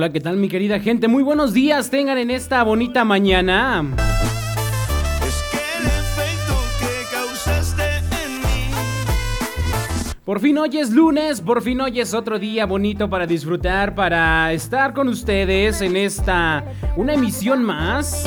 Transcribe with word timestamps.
Hola, 0.00 0.14
¿qué 0.14 0.20
tal 0.20 0.38
mi 0.38 0.48
querida 0.48 0.80
gente? 0.80 1.08
Muy 1.08 1.22
buenos 1.22 1.52
días 1.52 1.90
tengan 1.90 2.16
en 2.16 2.30
esta 2.30 2.62
bonita 2.62 3.04
mañana. 3.04 3.84
Es 5.20 5.44
que 5.50 5.58
el 5.78 5.86
efecto 5.88 6.54
que 6.78 7.14
causaste 7.14 7.82
en 8.24 8.38
mí. 8.38 8.70
Por 10.24 10.40
fin 10.40 10.56
hoy 10.56 10.78
es 10.78 10.90
lunes, 10.90 11.42
por 11.42 11.60
fin 11.60 11.82
hoy 11.82 12.00
es 12.00 12.14
otro 12.14 12.38
día 12.38 12.64
bonito 12.64 13.10
para 13.10 13.26
disfrutar, 13.26 13.94
para 13.94 14.54
estar 14.54 14.94
con 14.94 15.06
ustedes 15.06 15.82
en 15.82 15.94
esta, 15.98 16.64
una 16.96 17.12
emisión 17.12 17.62
más. 17.62 18.26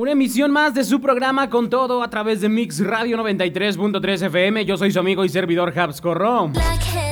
Una 0.00 0.12
emisión 0.12 0.50
más 0.50 0.72
de 0.72 0.82
su 0.84 0.98
programa 0.98 1.50
con 1.50 1.68
todo 1.68 2.02
a 2.02 2.08
través 2.08 2.40
de 2.40 2.48
Mix 2.48 2.82
Radio 2.82 3.18
93.3 3.18 4.28
FM. 4.28 4.64
Yo 4.64 4.78
soy 4.78 4.92
su 4.92 4.98
amigo 4.98 5.26
y 5.26 5.28
servidor 5.28 5.78
Habs 5.78 6.00
Corro. 6.00 6.50
Like 6.54 6.84
hell. 6.94 7.09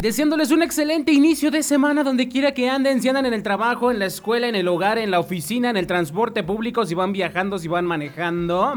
Deseándoles 0.00 0.52
un 0.52 0.62
excelente 0.62 1.10
inicio 1.10 1.50
de 1.50 1.64
semana 1.64 2.04
donde 2.04 2.28
quiera 2.28 2.54
que 2.54 2.70
anden, 2.70 3.02
si 3.02 3.08
andan 3.08 3.26
en 3.26 3.34
el 3.34 3.42
trabajo, 3.42 3.90
en 3.90 3.98
la 3.98 4.06
escuela, 4.06 4.46
en 4.46 4.54
el 4.54 4.68
hogar, 4.68 4.96
en 4.96 5.10
la 5.10 5.18
oficina, 5.18 5.70
en 5.70 5.76
el 5.76 5.88
transporte 5.88 6.44
público, 6.44 6.86
si 6.86 6.94
van 6.94 7.12
viajando, 7.12 7.58
si 7.58 7.66
van 7.66 7.84
manejando. 7.84 8.74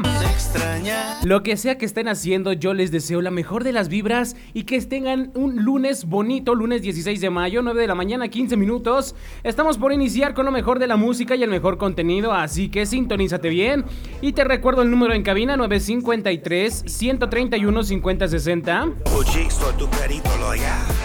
Lo 1.22 1.44
que 1.44 1.56
sea 1.56 1.78
que 1.78 1.84
estén 1.84 2.08
haciendo, 2.08 2.52
yo 2.52 2.74
les 2.74 2.90
deseo 2.90 3.22
la 3.22 3.30
mejor 3.30 3.62
de 3.62 3.72
las 3.72 3.88
vibras 3.88 4.34
y 4.52 4.64
que 4.64 4.80
tengan 4.80 5.30
un 5.34 5.64
lunes 5.64 6.06
bonito, 6.06 6.56
lunes 6.56 6.82
16 6.82 7.20
de 7.20 7.30
mayo, 7.30 7.62
9 7.62 7.80
de 7.80 7.86
la 7.86 7.94
mañana, 7.94 8.26
15 8.26 8.56
minutos. 8.56 9.14
Estamos 9.44 9.78
por 9.78 9.92
iniciar 9.92 10.34
con 10.34 10.44
lo 10.44 10.50
mejor 10.50 10.80
de 10.80 10.88
la 10.88 10.96
música 10.96 11.36
y 11.36 11.44
el 11.44 11.50
mejor 11.50 11.78
contenido, 11.78 12.32
así 12.32 12.68
que 12.68 12.84
sintonízate 12.84 13.48
bien. 13.48 13.84
Y 14.22 14.32
te 14.32 14.42
recuerdo 14.42 14.82
el 14.82 14.90
número 14.90 15.14
en 15.14 15.22
cabina 15.22 15.56
953 15.56 16.82
131 16.84 17.82
5060. 17.84 18.88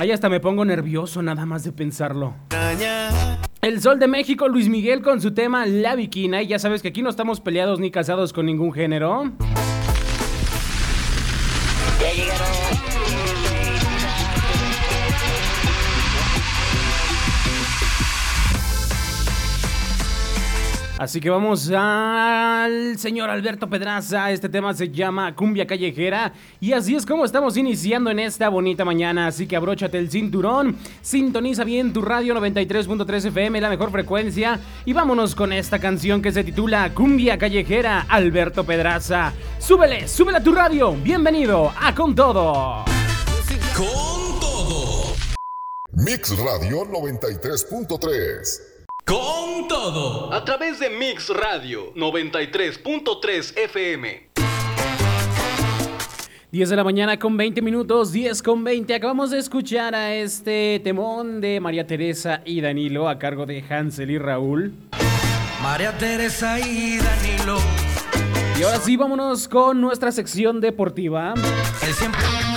Ahí 0.00 0.12
hasta 0.12 0.30
me 0.30 0.40
pongo 0.40 0.64
nervioso 0.64 1.20
nada 1.20 1.44
más 1.44 1.62
de 1.62 1.72
pensarlo. 1.72 2.34
El 3.60 3.82
Sol 3.82 3.98
de 3.98 4.08
México, 4.08 4.48
Luis 4.48 4.66
Miguel 4.66 5.02
con 5.02 5.20
su 5.20 5.34
tema 5.34 5.66
La 5.66 5.94
Viquina. 5.94 6.40
Y 6.40 6.46
ya 6.46 6.58
sabes 6.58 6.80
que 6.80 6.88
aquí 6.88 7.02
no 7.02 7.10
estamos 7.10 7.42
peleados 7.42 7.80
ni 7.80 7.90
casados 7.90 8.32
con 8.32 8.46
ningún 8.46 8.72
género. 8.72 9.30
Así 21.00 21.18
que 21.18 21.30
vamos 21.30 21.70
al 21.74 22.98
señor 22.98 23.30
Alberto 23.30 23.70
Pedraza. 23.70 24.30
Este 24.32 24.50
tema 24.50 24.74
se 24.74 24.90
llama 24.90 25.34
Cumbia 25.34 25.66
Callejera. 25.66 26.34
Y 26.60 26.74
así 26.74 26.94
es 26.94 27.06
como 27.06 27.24
estamos 27.24 27.56
iniciando 27.56 28.10
en 28.10 28.18
esta 28.18 28.50
bonita 28.50 28.84
mañana. 28.84 29.28
Así 29.28 29.46
que 29.46 29.56
abróchate 29.56 29.96
el 29.96 30.10
cinturón, 30.10 30.76
sintoniza 31.00 31.64
bien 31.64 31.94
tu 31.94 32.02
radio 32.02 32.34
93.3 32.34 33.28
FM, 33.28 33.62
la 33.62 33.70
mejor 33.70 33.90
frecuencia. 33.90 34.60
Y 34.84 34.92
vámonos 34.92 35.34
con 35.34 35.54
esta 35.54 35.78
canción 35.78 36.20
que 36.20 36.32
se 36.32 36.44
titula 36.44 36.92
Cumbia 36.92 37.38
Callejera, 37.38 38.04
Alberto 38.06 38.64
Pedraza. 38.64 39.32
Súbele, 39.58 40.06
súbele 40.06 40.36
a 40.36 40.42
tu 40.42 40.52
radio. 40.52 40.92
Bienvenido 40.92 41.72
a 41.80 41.94
Con 41.94 42.14
Todo. 42.14 42.84
Con 43.74 44.38
todo. 44.38 45.14
Mix 45.92 46.36
Radio 46.36 46.84
93.3. 46.84 48.69
Con 49.10 49.66
todo. 49.66 50.32
A 50.32 50.44
través 50.44 50.78
de 50.78 50.88
Mix 50.88 51.30
Radio 51.30 51.92
93.3 51.96 53.58
FM. 53.58 54.30
10 56.52 56.68
de 56.68 56.76
la 56.76 56.84
mañana 56.84 57.18
con 57.18 57.36
20 57.36 57.60
minutos, 57.60 58.12
10 58.12 58.40
con 58.40 58.62
20. 58.62 58.94
Acabamos 58.94 59.32
de 59.32 59.38
escuchar 59.38 59.96
a 59.96 60.14
este 60.14 60.80
temón 60.84 61.40
de 61.40 61.58
María 61.58 61.88
Teresa 61.88 62.42
y 62.44 62.60
Danilo 62.60 63.08
a 63.08 63.18
cargo 63.18 63.46
de 63.46 63.64
Hansel 63.68 64.12
y 64.12 64.18
Raúl. 64.18 64.74
María 65.60 65.98
Teresa 65.98 66.60
y 66.60 66.98
Danilo. 66.98 67.58
Y 68.60 68.62
ahora 68.62 68.78
sí, 68.78 68.96
vámonos 68.96 69.48
con 69.48 69.80
nuestra 69.80 70.12
sección 70.12 70.60
deportiva. 70.60 71.34
Él 71.84 71.94
siempre. 71.94 72.49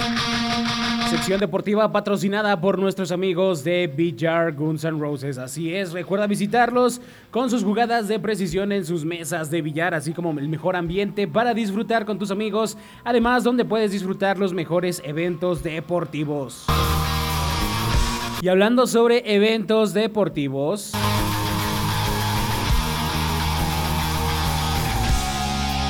Sección 1.14 1.40
deportiva 1.40 1.92
patrocinada 1.92 2.60
por 2.60 2.80
nuestros 2.80 3.12
amigos 3.12 3.64
de 3.64 3.86
Villar 3.86 4.52
Guns 4.52 4.84
N' 4.84 5.00
Roses. 5.00 5.38
Así 5.38 5.72
es, 5.72 5.92
recuerda 5.92 6.26
visitarlos 6.26 7.02
con 7.30 7.52
sus 7.52 7.64
jugadas 7.64 8.08
de 8.08 8.20
precisión 8.20 8.72
en 8.72 8.84
sus 8.84 9.06
mesas 9.06 9.52
de 9.52 9.62
billar, 9.62 9.94
así 9.94 10.12
como 10.12 10.32
el 10.32 10.50
mejor 10.50 10.76
ambiente 10.76 11.28
para 11.28 11.54
disfrutar 11.54 12.06
con 12.06 12.18
tus 12.18 12.32
amigos. 12.32 12.80
Además, 13.04 13.44
donde 13.44 13.64
puedes 13.64 13.92
disfrutar 13.92 14.40
los 14.40 14.54
mejores 14.54 15.04
eventos 15.06 15.62
deportivos. 15.62 16.66
Y 18.42 18.48
hablando 18.48 18.88
sobre 18.88 19.36
eventos 19.36 19.94
deportivos. 19.94 20.94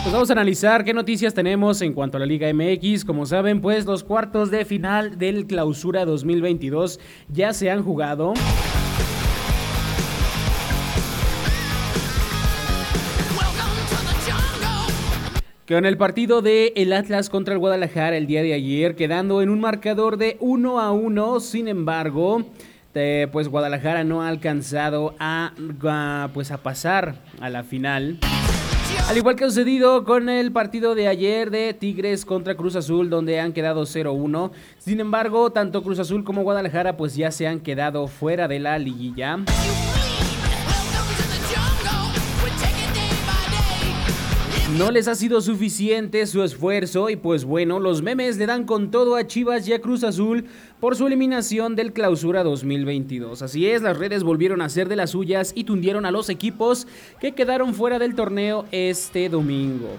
Pues 0.04 0.12
vamos 0.12 0.30
a 0.30 0.34
analizar 0.34 0.84
qué 0.84 0.94
noticias 0.94 1.34
tenemos 1.34 1.82
en 1.82 1.94
cuanto 1.94 2.18
a 2.18 2.20
la 2.20 2.26
Liga 2.26 2.54
MX. 2.54 3.06
Como 3.06 3.26
saben, 3.26 3.62
pues 3.62 3.86
los 3.86 4.04
cuartos 4.04 4.52
de 4.52 4.66
final 4.66 5.18
del 5.18 5.48
Clausura 5.48 6.04
2022 6.04 7.00
ya 7.30 7.54
se 7.54 7.72
han 7.72 7.84
jugado. 7.84 8.34
Con 15.70 15.86
el 15.86 15.96
partido 15.96 16.42
de 16.42 16.74
el 16.76 16.92
Atlas 16.92 17.30
contra 17.30 17.54
el 17.54 17.60
Guadalajara 17.62 18.18
el 18.18 18.28
día 18.28 18.44
de 18.44 18.54
ayer, 18.54 18.98
quedando 18.98 19.42
en 19.42 19.48
un 19.48 19.62
marcador 19.62 20.18
de 20.18 20.36
1 20.42 20.82
a 20.82 20.92
1. 20.92 21.40
Sin 21.40 21.70
embargo, 21.70 22.44
pues 23.32 23.48
Guadalajara 23.48 24.04
no 24.04 24.22
ha 24.22 24.28
alcanzado 24.28 25.16
a, 25.18 25.54
a, 25.88 26.30
pues 26.34 26.52
a 26.52 26.58
pasar 26.58 27.16
a 27.40 27.50
la 27.50 27.64
final. 27.64 28.20
Al 29.08 29.18
igual 29.18 29.36
que 29.36 29.44
ha 29.44 29.50
sucedido 29.50 30.06
con 30.06 30.30
el 30.30 30.52
partido 30.52 30.96
de 30.96 31.08
ayer 31.08 31.52
de 31.52 31.74
Tigres 31.74 32.26
contra 32.26 32.56
Cruz 32.56 32.76
Azul, 32.76 33.10
donde 33.10 33.40
han 33.40 33.54
quedado 33.54 33.84
0-1. 33.84 34.52
Sin 34.80 35.00
embargo, 35.00 35.52
tanto 35.52 35.84
Cruz 35.84 36.00
Azul 36.00 36.24
como 36.24 36.44
Guadalajara 36.44 36.98
pues 36.98 37.16
ya 37.16 37.32
se 37.32 37.48
han 37.48 37.60
quedado 37.60 38.08
fuera 38.08 38.48
de 38.48 38.60
la 38.60 38.80
liguilla. 38.80 39.40
No 44.78 44.90
les 44.90 45.08
ha 45.08 45.14
sido 45.14 45.40
suficiente 45.40 46.26
su 46.26 46.42
esfuerzo 46.42 47.12
y 47.12 47.16
pues 47.16 47.46
bueno, 47.46 47.80
los 47.80 48.02
memes 48.02 48.38
le 48.38 48.48
dan 48.48 48.66
con 48.66 48.90
todo 48.90 49.16
a 49.16 49.28
Chivas 49.28 49.68
y 49.68 49.74
a 49.74 49.80
Cruz 49.80 50.04
Azul 50.04 50.46
por 50.80 50.96
su 50.96 51.06
eliminación 51.06 51.76
del 51.76 51.94
Clausura 51.94 52.44
2022. 52.44 53.44
Así 53.44 53.68
es, 53.68 53.84
las 53.84 53.98
redes 53.98 54.24
volvieron 54.24 54.62
a 54.62 54.66
hacer 54.66 54.90
de 54.90 54.96
las 54.96 55.12
suyas 55.12 55.52
y 55.54 55.66
tundieron 55.66 56.08
a 56.08 56.12
los 56.12 56.28
equipos 56.30 56.88
que 57.22 57.34
quedaron 57.34 57.76
fuera 57.76 58.00
del 58.00 58.16
torneo 58.16 58.66
este 58.72 59.30
domingo. 59.30 59.90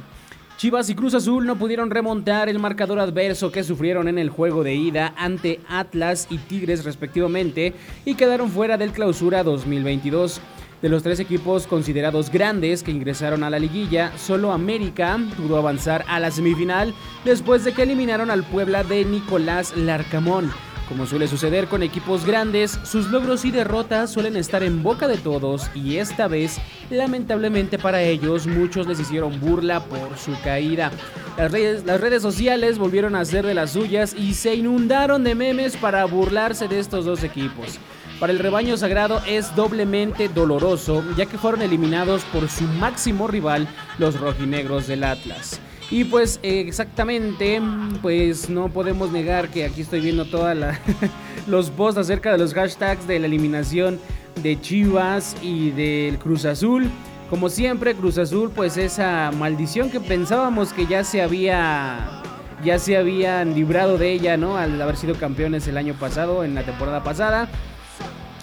Chivas 0.56 0.90
y 0.90 0.96
Cruz 0.96 1.14
Azul 1.14 1.46
no 1.46 1.56
pudieron 1.56 1.90
remontar 1.90 2.48
el 2.48 2.58
marcador 2.58 2.98
adverso 2.98 3.52
que 3.52 3.62
sufrieron 3.62 4.08
en 4.08 4.18
el 4.18 4.30
juego 4.30 4.64
de 4.64 4.74
ida 4.74 5.14
ante 5.16 5.60
Atlas 5.68 6.26
y 6.30 6.38
Tigres 6.38 6.84
respectivamente 6.84 7.74
y 8.04 8.14
quedaron 8.14 8.50
fuera 8.50 8.76
del 8.76 8.90
Clausura 8.90 9.44
2022. 9.44 10.40
De 10.84 10.90
los 10.90 11.02
tres 11.02 11.18
equipos 11.18 11.66
considerados 11.66 12.30
grandes 12.30 12.82
que 12.82 12.90
ingresaron 12.90 13.42
a 13.42 13.48
la 13.48 13.58
liguilla, 13.58 14.12
solo 14.18 14.52
América 14.52 15.18
pudo 15.34 15.56
avanzar 15.56 16.04
a 16.08 16.20
la 16.20 16.30
semifinal 16.30 16.92
después 17.24 17.64
de 17.64 17.72
que 17.72 17.84
eliminaron 17.84 18.30
al 18.30 18.44
Puebla 18.44 18.84
de 18.84 19.06
Nicolás 19.06 19.74
Larcamón. 19.78 20.52
Como 20.86 21.06
suele 21.06 21.26
suceder 21.26 21.68
con 21.68 21.82
equipos 21.82 22.26
grandes, 22.26 22.78
sus 22.84 23.10
logros 23.10 23.46
y 23.46 23.50
derrotas 23.50 24.10
suelen 24.10 24.36
estar 24.36 24.62
en 24.62 24.82
boca 24.82 25.08
de 25.08 25.16
todos 25.16 25.70
y 25.74 25.96
esta 25.96 26.28
vez, 26.28 26.58
lamentablemente 26.90 27.78
para 27.78 28.02
ellos, 28.02 28.46
muchos 28.46 28.86
les 28.86 29.00
hicieron 29.00 29.40
burla 29.40 29.80
por 29.84 30.18
su 30.18 30.38
caída. 30.42 30.92
Las 31.38 31.50
redes, 31.50 31.86
las 31.86 31.98
redes 31.98 32.20
sociales 32.20 32.76
volvieron 32.76 33.14
a 33.14 33.20
hacer 33.20 33.46
de 33.46 33.54
las 33.54 33.70
suyas 33.70 34.12
y 34.12 34.34
se 34.34 34.54
inundaron 34.54 35.24
de 35.24 35.34
memes 35.34 35.78
para 35.78 36.04
burlarse 36.04 36.68
de 36.68 36.78
estos 36.78 37.06
dos 37.06 37.24
equipos. 37.24 37.78
Para 38.24 38.32
el 38.32 38.38
rebaño 38.38 38.78
sagrado 38.78 39.20
es 39.26 39.54
doblemente 39.54 40.30
doloroso, 40.30 41.04
ya 41.14 41.26
que 41.26 41.36
fueron 41.36 41.60
eliminados 41.60 42.24
por 42.32 42.48
su 42.48 42.64
máximo 42.64 43.28
rival, 43.28 43.68
los 43.98 44.18
rojinegros 44.18 44.86
del 44.86 45.04
Atlas. 45.04 45.60
Y 45.90 46.04
pues 46.04 46.40
exactamente, 46.42 47.60
pues 48.00 48.48
no 48.48 48.70
podemos 48.70 49.12
negar 49.12 49.50
que 49.50 49.66
aquí 49.66 49.82
estoy 49.82 50.00
viendo 50.00 50.24
todos 50.24 50.56
los 51.46 51.68
posts 51.68 51.98
acerca 51.98 52.32
de 52.32 52.38
los 52.38 52.54
hashtags 52.54 53.06
de 53.06 53.18
la 53.18 53.26
eliminación 53.26 54.00
de 54.42 54.58
Chivas 54.58 55.36
y 55.42 55.72
del 55.72 56.18
Cruz 56.18 56.46
Azul. 56.46 56.88
Como 57.28 57.50
siempre, 57.50 57.94
Cruz 57.94 58.16
Azul, 58.16 58.50
pues 58.56 58.78
esa 58.78 59.32
maldición 59.36 59.90
que 59.90 60.00
pensábamos 60.00 60.72
que 60.72 60.86
ya 60.86 61.04
se 61.04 61.20
había 61.20 62.22
ya 62.64 62.78
se 62.78 62.96
habían 62.96 63.52
librado 63.54 63.98
de 63.98 64.12
ella, 64.12 64.38
¿no? 64.38 64.56
Al 64.56 64.80
haber 64.80 64.96
sido 64.96 65.14
campeones 65.16 65.68
el 65.68 65.76
año 65.76 65.92
pasado, 65.92 66.42
en 66.42 66.54
la 66.54 66.62
temporada 66.62 67.04
pasada. 67.04 67.50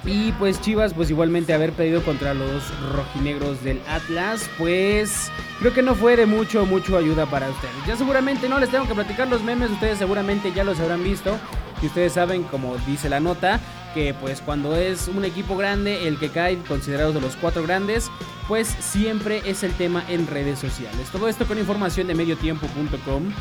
Y 0.04 0.32
pues 0.34 0.60
Chivas, 0.62 0.94
pues 0.94 1.10
igualmente 1.12 1.54
haber 1.54 1.74
perdido 1.74 2.04
contra 2.04 2.34
los 2.34 2.64
rojinegros 2.92 3.64
del 3.64 3.80
Atlas, 3.88 4.50
pues 4.58 5.32
creo 5.60 5.74
que 5.74 5.84
no 5.84 5.94
fue 5.94 6.16
de 6.16 6.26
mucho, 6.26 6.66
mucho 6.66 6.98
ayuda 6.98 7.28
para 7.28 7.50
ustedes. 7.50 7.76
Ya 7.88 7.96
seguramente 7.96 8.50
no 8.50 8.60
les 8.60 8.70
tengo 8.70 8.88
que 8.88 8.96
platicar 8.96 9.28
los 9.28 9.44
memes, 9.44 9.70
ustedes 9.70 10.00
seguramente 10.00 10.52
ya 10.54 10.64
los 10.64 10.80
habrán 10.80 11.04
visto. 11.04 11.38
Y 11.82 11.88
ustedes 11.88 12.14
saben, 12.14 12.44
como 12.44 12.78
dice 12.86 13.10
la 13.10 13.20
nota, 13.20 13.60
que 13.94 14.14
pues 14.14 14.42
cuando 14.42 14.76
es 14.76 15.08
un 15.08 15.26
equipo 15.26 15.58
grande, 15.58 16.08
el 16.08 16.18
que 16.20 16.30
cae 16.30 16.58
considerado 16.68 17.12
de 17.12 17.22
los 17.22 17.36
cuatro 17.36 17.64
grandes, 17.64 18.10
pues 18.48 18.68
siempre 18.68 19.42
es 19.46 19.64
el 19.64 19.74
tema 19.74 20.04
en 20.08 20.28
redes 20.28 20.60
sociales. 20.60 21.10
Todo 21.12 21.28
esto 21.28 21.46
con 21.46 21.58
información 21.58 22.08
de 22.08 22.16
mediotiempo.com. 22.16 23.32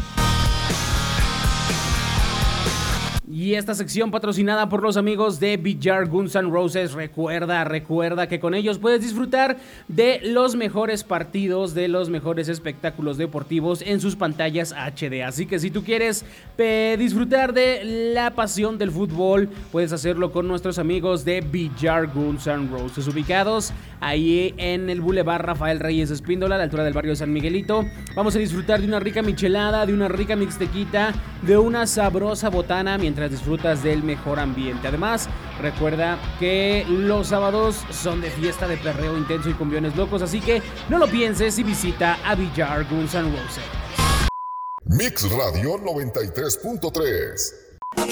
Y 3.40 3.54
esta 3.54 3.74
sección 3.74 4.10
patrocinada 4.10 4.68
por 4.68 4.82
los 4.82 4.98
amigos 4.98 5.40
de 5.40 5.56
Villar 5.56 6.08
Guns 6.08 6.34
N' 6.34 6.50
Roses. 6.50 6.92
Recuerda, 6.92 7.64
recuerda 7.64 8.28
que 8.28 8.38
con 8.38 8.52
ellos 8.52 8.78
puedes 8.78 9.00
disfrutar 9.00 9.56
de 9.88 10.20
los 10.22 10.56
mejores 10.56 11.04
partidos, 11.04 11.72
de 11.72 11.88
los 11.88 12.10
mejores 12.10 12.50
espectáculos 12.50 13.16
deportivos 13.16 13.80
en 13.80 13.98
sus 13.98 14.14
pantallas 14.14 14.74
HD. 14.74 15.22
Así 15.24 15.46
que 15.46 15.58
si 15.58 15.70
tú 15.70 15.82
quieres 15.82 16.22
disfrutar 16.98 17.54
de 17.54 18.12
la 18.12 18.34
pasión 18.34 18.76
del 18.76 18.90
fútbol, 18.90 19.48
puedes 19.72 19.94
hacerlo 19.94 20.32
con 20.32 20.46
nuestros 20.46 20.78
amigos 20.78 21.24
de 21.24 21.40
Villar 21.40 22.08
Guns 22.08 22.46
N' 22.46 22.68
Roses, 22.68 23.08
ubicados 23.08 23.72
ahí 24.00 24.52
en 24.58 24.90
el 24.90 25.00
Boulevard 25.00 25.46
Rafael 25.46 25.80
Reyes 25.80 26.10
Espíndola, 26.10 26.56
a 26.56 26.58
la 26.58 26.64
altura 26.64 26.84
del 26.84 26.92
barrio 26.92 27.16
San 27.16 27.32
Miguelito. 27.32 27.86
Vamos 28.14 28.36
a 28.36 28.38
disfrutar 28.38 28.82
de 28.82 28.86
una 28.86 29.00
rica 29.00 29.22
michelada, 29.22 29.86
de 29.86 29.94
una 29.94 30.08
rica 30.08 30.36
mixtequita, 30.36 31.14
de 31.40 31.56
una 31.56 31.86
sabrosa 31.86 32.50
botana 32.50 32.98
mientras 32.98 33.29
disfrutas 33.30 33.82
del 33.82 34.02
mejor 34.02 34.38
ambiente. 34.38 34.88
Además, 34.88 35.28
recuerda 35.60 36.18
que 36.38 36.84
los 36.88 37.28
sábados 37.28 37.84
son 37.90 38.20
de 38.20 38.30
fiesta 38.30 38.66
de 38.68 38.76
perreo 38.76 39.16
intenso 39.16 39.48
y 39.48 39.54
cumbiones 39.54 39.96
locos, 39.96 40.22
así 40.22 40.40
que 40.40 40.62
no 40.88 40.98
lo 40.98 41.06
pienses 41.06 41.58
y 41.58 41.62
visita 41.62 42.18
a 42.24 42.34
Villar 42.34 42.86
Guns 42.88 43.14
N' 43.14 43.30
Roses. 43.30 43.64
Mix 44.84 45.30
Radio 45.30 45.78
93.3. 45.78 47.54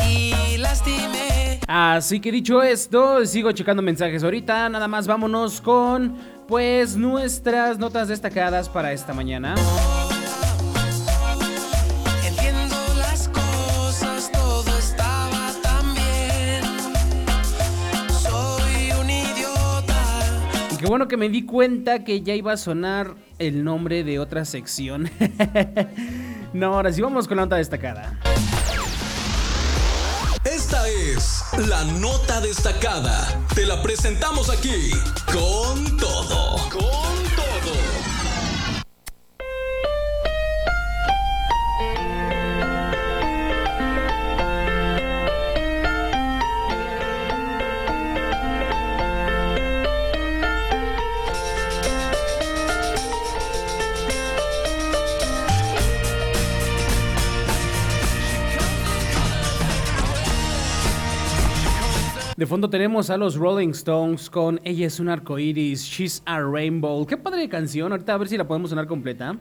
Y 0.06 0.58
lastimé. 0.58 1.60
Así 1.66 2.20
que 2.20 2.32
dicho 2.32 2.62
esto, 2.62 3.26
sigo 3.26 3.52
checando 3.52 3.82
mensajes 3.82 4.24
ahorita. 4.24 4.68
Nada 4.68 4.88
más 4.88 5.06
vámonos 5.06 5.60
con 5.60 6.16
pues 6.46 6.96
nuestras 6.96 7.78
notas 7.78 8.08
destacadas 8.08 8.68
para 8.68 8.92
esta 8.92 9.12
mañana. 9.12 9.54
Qué 20.88 20.90
bueno 20.90 21.06
que 21.06 21.18
me 21.18 21.28
di 21.28 21.44
cuenta 21.44 22.02
que 22.02 22.22
ya 22.22 22.34
iba 22.34 22.54
a 22.54 22.56
sonar 22.56 23.14
el 23.38 23.62
nombre 23.62 24.04
de 24.04 24.18
otra 24.18 24.46
sección. 24.46 25.10
no, 26.54 26.76
ahora 26.76 26.90
sí 26.94 27.02
vamos 27.02 27.28
con 27.28 27.36
la 27.36 27.42
nota 27.42 27.56
destacada. 27.56 28.18
Esta 30.44 30.88
es 30.88 31.42
la 31.68 31.84
nota 31.84 32.40
destacada. 32.40 33.28
Te 33.54 33.66
la 33.66 33.82
presentamos 33.82 34.48
aquí 34.48 34.92
con 35.26 35.98
todo. 35.98 36.56
Con 36.70 37.36
todo. 37.36 37.47
De 62.38 62.46
fondo 62.46 62.70
tenemos 62.70 63.10
a 63.10 63.16
los 63.16 63.34
Rolling 63.34 63.70
Stones 63.70 64.30
con 64.30 64.60
Ella 64.62 64.86
es 64.86 65.00
un 65.00 65.08
arco 65.08 65.40
iris, 65.40 65.82
She's 65.82 66.22
a 66.24 66.38
Rainbow. 66.40 67.04
Qué 67.04 67.16
padre 67.16 67.48
canción, 67.48 67.90
ahorita 67.90 68.14
a 68.14 68.16
ver 68.16 68.28
si 68.28 68.36
la 68.36 68.46
podemos 68.46 68.70
sonar 68.70 68.86
completa. 68.86 69.36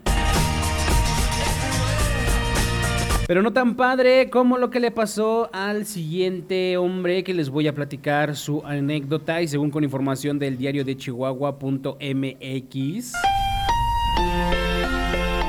Pero 3.28 3.44
no 3.44 3.54
tan 3.54 3.76
padre 3.76 4.32
como 4.32 4.58
lo 4.58 4.72
que 4.72 4.80
le 4.80 4.90
pasó 4.90 5.48
al 5.54 5.86
siguiente 5.86 6.76
hombre 6.78 7.24
que 7.24 7.36
les 7.36 7.52
voy 7.52 7.68
a 7.68 7.76
platicar 7.76 8.36
su 8.36 8.66
anécdota 8.66 9.44
y 9.44 9.48
según 9.48 9.70
con 9.70 9.84
información 9.84 10.40
del 10.40 10.58
diario 10.58 10.84
de 10.84 10.98
Chihuahua.mx. 10.98 12.02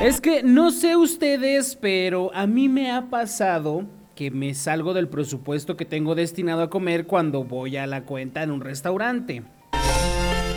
Es 0.03 0.21
que 0.21 0.43
no 0.43 0.69
sé 0.69 0.95
ustedes, 0.95 1.75
pero 1.75 2.29
a 2.35 2.45
mí 2.45 2.69
me 2.69 2.91
ha 2.91 3.09
pasado 3.09 3.87
que 4.19 4.31
me 4.31 4.53
salgo 4.53 4.93
del 4.93 5.07
presupuesto 5.07 5.77
que 5.77 5.85
tengo 5.85 6.13
destinado 6.13 6.61
a 6.61 6.69
comer 6.69 7.07
cuando 7.07 7.45
voy 7.45 7.77
a 7.77 7.87
la 7.87 8.03
cuenta 8.03 8.43
en 8.43 8.51
un 8.51 8.59
restaurante. 8.59 9.43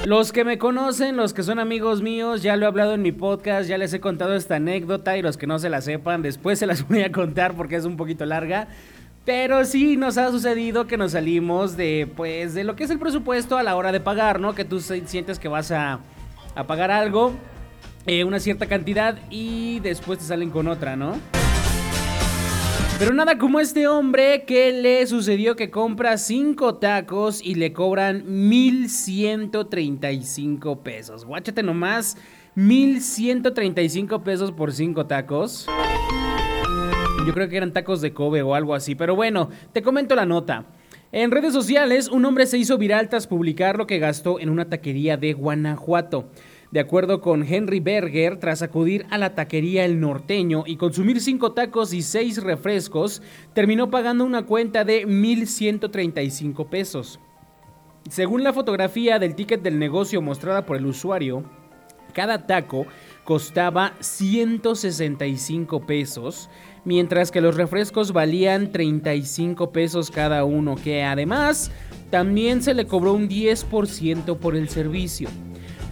Los 0.04 0.32
que 0.32 0.44
me 0.44 0.58
conocen, 0.58 1.16
los 1.16 1.32
que 1.32 1.44
son 1.44 1.60
amigos 1.60 2.02
míos, 2.02 2.42
ya 2.42 2.56
lo 2.56 2.64
he 2.64 2.66
hablado 2.66 2.94
en 2.94 3.02
mi 3.02 3.12
podcast, 3.12 3.68
ya 3.68 3.78
les 3.78 3.94
he 3.94 4.00
contado 4.00 4.34
esta 4.34 4.56
anécdota 4.56 5.16
y 5.16 5.22
los 5.22 5.36
que 5.36 5.46
no 5.46 5.60
se 5.60 5.70
la 5.70 5.80
sepan, 5.80 6.22
después 6.22 6.58
se 6.58 6.66
las 6.66 6.88
voy 6.88 7.02
a 7.02 7.12
contar 7.12 7.54
porque 7.54 7.76
es 7.76 7.84
un 7.84 7.96
poquito 7.96 8.26
larga. 8.26 8.66
Pero 9.24 9.64
sí 9.64 9.96
nos 9.96 10.18
ha 10.18 10.32
sucedido 10.32 10.88
que 10.88 10.96
nos 10.96 11.12
salimos 11.12 11.76
de 11.76 12.10
pues 12.16 12.54
de 12.54 12.64
lo 12.64 12.74
que 12.74 12.82
es 12.82 12.90
el 12.90 12.98
presupuesto 12.98 13.58
a 13.58 13.62
la 13.62 13.76
hora 13.76 13.92
de 13.92 14.00
pagar, 14.00 14.40
¿no? 14.40 14.56
Que 14.56 14.64
tú 14.64 14.80
sientes 14.80 15.38
que 15.38 15.46
vas 15.46 15.70
a, 15.70 16.00
a 16.56 16.66
pagar 16.66 16.90
algo, 16.90 17.32
eh, 18.06 18.24
una 18.24 18.40
cierta 18.40 18.66
cantidad 18.66 19.20
y 19.30 19.78
después 19.78 20.18
te 20.18 20.24
salen 20.24 20.50
con 20.50 20.66
otra, 20.66 20.96
¿no? 20.96 21.41
Pero 23.02 23.14
nada 23.14 23.36
como 23.36 23.58
este 23.58 23.88
hombre 23.88 24.44
que 24.44 24.70
le 24.70 25.04
sucedió 25.08 25.56
que 25.56 25.72
compra 25.72 26.16
5 26.16 26.76
tacos 26.76 27.42
y 27.42 27.56
le 27.56 27.72
cobran 27.72 28.22
1135 28.48 30.84
pesos. 30.84 31.24
Guáchate 31.24 31.64
nomás, 31.64 32.16
1135 32.54 34.22
pesos 34.22 34.52
por 34.52 34.72
5 34.72 35.06
tacos. 35.06 35.66
Yo 37.26 37.34
creo 37.34 37.48
que 37.48 37.56
eran 37.56 37.72
tacos 37.72 38.00
de 38.02 38.14
Kobe 38.14 38.42
o 38.42 38.54
algo 38.54 38.72
así. 38.72 38.94
Pero 38.94 39.16
bueno, 39.16 39.50
te 39.72 39.82
comento 39.82 40.14
la 40.14 40.24
nota. 40.24 40.66
En 41.10 41.32
redes 41.32 41.52
sociales, 41.52 42.08
un 42.08 42.24
hombre 42.24 42.46
se 42.46 42.56
hizo 42.56 42.78
viral 42.78 43.08
tras 43.08 43.26
publicar 43.26 43.78
lo 43.78 43.88
que 43.88 43.98
gastó 43.98 44.38
en 44.38 44.48
una 44.48 44.66
taquería 44.66 45.16
de 45.16 45.32
Guanajuato. 45.32 46.30
De 46.72 46.80
acuerdo 46.80 47.20
con 47.20 47.42
Henry 47.42 47.80
Berger, 47.80 48.38
tras 48.38 48.62
acudir 48.62 49.04
a 49.10 49.18
la 49.18 49.34
taquería 49.34 49.84
El 49.84 50.00
Norteño 50.00 50.64
y 50.66 50.76
consumir 50.76 51.20
cinco 51.20 51.52
tacos 51.52 51.92
y 51.92 52.00
seis 52.00 52.42
refrescos, 52.42 53.20
terminó 53.52 53.90
pagando 53.90 54.24
una 54.24 54.46
cuenta 54.46 54.82
de 54.82 55.06
1.135 55.06 56.66
pesos. 56.70 57.20
Según 58.08 58.42
la 58.42 58.54
fotografía 58.54 59.18
del 59.18 59.34
ticket 59.34 59.60
del 59.60 59.78
negocio 59.78 60.22
mostrada 60.22 60.64
por 60.64 60.78
el 60.78 60.86
usuario, 60.86 61.44
cada 62.14 62.46
taco 62.46 62.86
costaba 63.24 63.92
165 64.00 65.84
pesos, 65.84 66.48
mientras 66.86 67.30
que 67.30 67.42
los 67.42 67.56
refrescos 67.56 68.14
valían 68.14 68.72
35 68.72 69.72
pesos 69.72 70.10
cada 70.10 70.46
uno, 70.46 70.76
que 70.76 71.04
además 71.04 71.70
también 72.10 72.62
se 72.62 72.72
le 72.72 72.86
cobró 72.86 73.12
un 73.12 73.28
10% 73.28 74.38
por 74.38 74.56
el 74.56 74.70
servicio. 74.70 75.28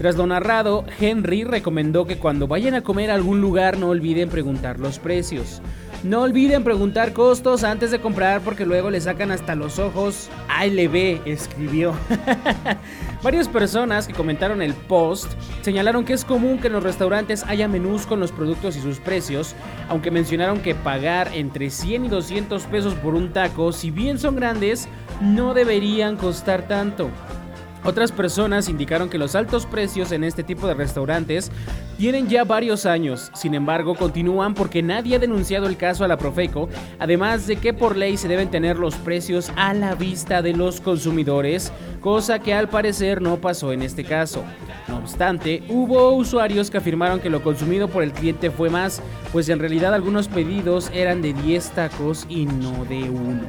Tras 0.01 0.17
lo 0.17 0.27
narrado, 0.27 0.87
Henry 0.99 1.45
recomendó 1.45 2.07
que 2.07 2.17
cuando 2.17 2.49
vayan 2.49 2.73
a 2.73 2.81
comer 2.81 3.11
a 3.11 3.15
algún 3.15 3.43
lugar 3.43 3.77
no 3.77 3.91
olviden 3.91 4.31
preguntar 4.31 4.81
los 4.81 4.99
precios. 4.99 5.61
No 6.03 6.23
olviden 6.23 6.65
preguntar 6.65 7.13
costos 7.13 7.65
antes 7.65 7.91
de 7.91 8.01
comprar 8.01 8.41
porque 8.41 8.65
luego 8.65 8.89
le 8.89 9.03
sacan 9.03 9.31
hasta 9.31 9.55
los 9.55 9.79
ojos. 9.79 10.31
ALB 10.49 11.21
escribió. 11.27 11.93
Varias 13.23 13.47
personas 13.47 14.07
que 14.07 14.15
comentaron 14.15 14.63
el 14.63 14.73
post 14.73 15.31
señalaron 15.61 16.07
que 16.07 16.15
es 16.15 16.25
común 16.25 16.61
que 16.61 16.69
en 16.69 16.73
los 16.73 16.83
restaurantes 16.83 17.45
haya 17.47 17.69
menús 17.69 18.07
con 18.07 18.21
los 18.21 18.33
productos 18.33 18.79
y 18.79 18.81
sus 18.81 19.01
precios, 19.01 19.55
aunque 19.91 20.11
mencionaron 20.11 20.63
que 20.63 20.75
pagar 20.75 21.31
entre 21.35 21.69
100 21.69 22.07
y 22.07 22.09
200 22.09 22.63
pesos 22.65 22.95
por 22.95 23.15
un 23.15 23.35
taco, 23.35 23.71
si 23.71 23.91
bien 23.91 24.19
son 24.19 24.37
grandes, 24.37 24.89
no 25.21 25.53
deberían 25.53 26.17
costar 26.17 26.67
tanto. 26.67 27.11
Otras 27.83 28.13
personas 28.13 28.69
indicaron 28.69 29.09
que 29.09 29.19
los 29.19 29.35
altos 29.35 29.65
precios 29.65 30.13
en 30.13 30.23
este 30.25 30.43
tipo 30.43 30.67
de 30.67 30.75
restaurantes 30.75 31.51
tienen 31.97 32.29
ya 32.29 32.45
varios 32.45 32.87
años, 32.87 33.31
sin 33.35 33.55
embargo 33.55 33.95
continúan 33.95 34.55
porque 34.55 34.83
nadie 34.83 35.17
ha 35.17 35.19
denunciado 35.19 35.67
el 35.67 35.77
caso 35.77 36.05
a 36.05 36.09
la 36.09 36.19
Profeco, 36.19 36.69
además 36.99 37.47
de 37.47 37.57
que 37.57 37.73
por 37.73 37.97
ley 37.97 38.17
se 38.17 38.29
deben 38.29 38.51
tener 38.51 38.79
los 38.79 38.95
precios 38.97 39.51
a 39.57 39.75
la 39.75 39.95
vista 39.95 40.43
de 40.43 40.53
los 40.53 40.81
consumidores, 40.81 41.73
cosa 42.01 42.39
que 42.39 42.55
al 42.55 42.69
parecer 42.69 43.21
no 43.23 43.39
pasó 43.39 43.73
en 43.73 43.83
este 43.83 44.05
caso. 44.05 44.45
No 44.89 44.99
obstante, 44.99 45.63
hubo 45.69 46.13
usuarios 46.13 46.71
que 46.71 46.79
afirmaron 46.79 47.21
que 47.21 47.31
lo 47.31 47.43
consumido 47.43 47.89
por 47.89 48.03
el 48.03 48.13
cliente 48.13 48.51
fue 48.51 48.71
más, 48.71 49.03
pues 49.33 49.49
en 49.49 49.59
realidad 49.59 49.95
algunos 49.95 50.29
pedidos 50.29 50.91
eran 50.95 51.23
de 51.23 51.33
10 51.33 51.71
tacos 51.71 52.27
y 52.29 52.47
no 52.47 52.85
de 52.87 53.09
uno. 53.09 53.43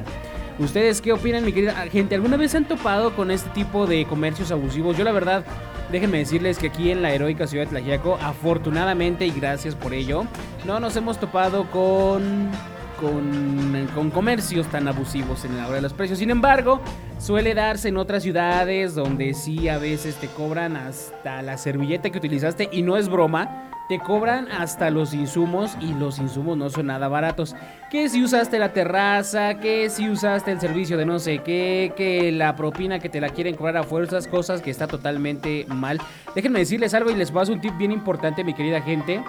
¿Ustedes 0.62 1.00
qué 1.00 1.12
opinan, 1.12 1.44
mi 1.44 1.52
querida 1.52 1.72
gente? 1.90 2.14
¿Alguna 2.14 2.36
vez 2.36 2.52
se 2.52 2.56
han 2.56 2.66
topado 2.66 3.16
con 3.16 3.32
este 3.32 3.50
tipo 3.50 3.86
de 3.86 4.04
comercios 4.04 4.52
abusivos? 4.52 4.96
Yo 4.96 5.02
la 5.02 5.10
verdad, 5.10 5.44
déjenme 5.90 6.18
decirles 6.18 6.56
que 6.56 6.68
aquí 6.68 6.92
en 6.92 7.02
la 7.02 7.12
heroica 7.12 7.48
ciudad 7.48 7.64
de 7.64 7.70
Tlaxiaco, 7.70 8.16
afortunadamente 8.22 9.26
y 9.26 9.32
gracias 9.32 9.74
por 9.74 9.92
ello, 9.92 10.24
no 10.64 10.78
nos 10.78 10.94
hemos 10.96 11.18
topado 11.18 11.68
con 11.70 12.50
con, 13.00 13.88
con, 13.96 14.10
comercios 14.10 14.68
tan 14.68 14.86
abusivos 14.86 15.44
en 15.44 15.56
la 15.56 15.66
hora 15.66 15.76
de 15.76 15.82
los 15.82 15.92
precios. 15.92 16.20
Sin 16.20 16.30
embargo, 16.30 16.80
suele 17.18 17.52
darse 17.52 17.88
en 17.88 17.96
otras 17.96 18.22
ciudades 18.22 18.94
donde 18.94 19.34
sí 19.34 19.68
a 19.68 19.78
veces 19.78 20.14
te 20.14 20.28
cobran 20.28 20.76
hasta 20.76 21.42
la 21.42 21.58
servilleta 21.58 22.10
que 22.10 22.18
utilizaste 22.18 22.68
y 22.70 22.82
no 22.82 22.96
es 22.96 23.08
broma. 23.08 23.68
Te 23.92 23.98
cobran 23.98 24.50
hasta 24.50 24.88
los 24.88 25.12
insumos 25.12 25.76
y 25.78 25.92
los 25.92 26.18
insumos 26.18 26.56
no 26.56 26.70
son 26.70 26.86
nada 26.86 27.08
baratos. 27.08 27.54
Que 27.90 28.08
si 28.08 28.24
usaste 28.24 28.58
la 28.58 28.72
terraza, 28.72 29.60
que 29.60 29.90
si 29.90 30.08
usaste 30.08 30.50
el 30.50 30.60
servicio 30.60 30.96
de 30.96 31.04
no 31.04 31.18
sé 31.18 31.40
qué, 31.40 31.92
que 31.94 32.32
la 32.32 32.56
propina 32.56 33.00
que 33.00 33.10
te 33.10 33.20
la 33.20 33.28
quieren 33.28 33.54
cobrar 33.54 33.76
a 33.76 33.82
fuerzas, 33.82 34.26
cosas 34.26 34.62
que 34.62 34.70
está 34.70 34.86
totalmente 34.86 35.66
mal. 35.68 36.00
Déjenme 36.34 36.60
decirles 36.60 36.94
algo 36.94 37.10
y 37.10 37.16
les 37.16 37.30
paso 37.30 37.52
un 37.52 37.60
tip 37.60 37.76
bien 37.76 37.92
importante, 37.92 38.44
mi 38.44 38.54
querida 38.54 38.80
gente. 38.80 39.22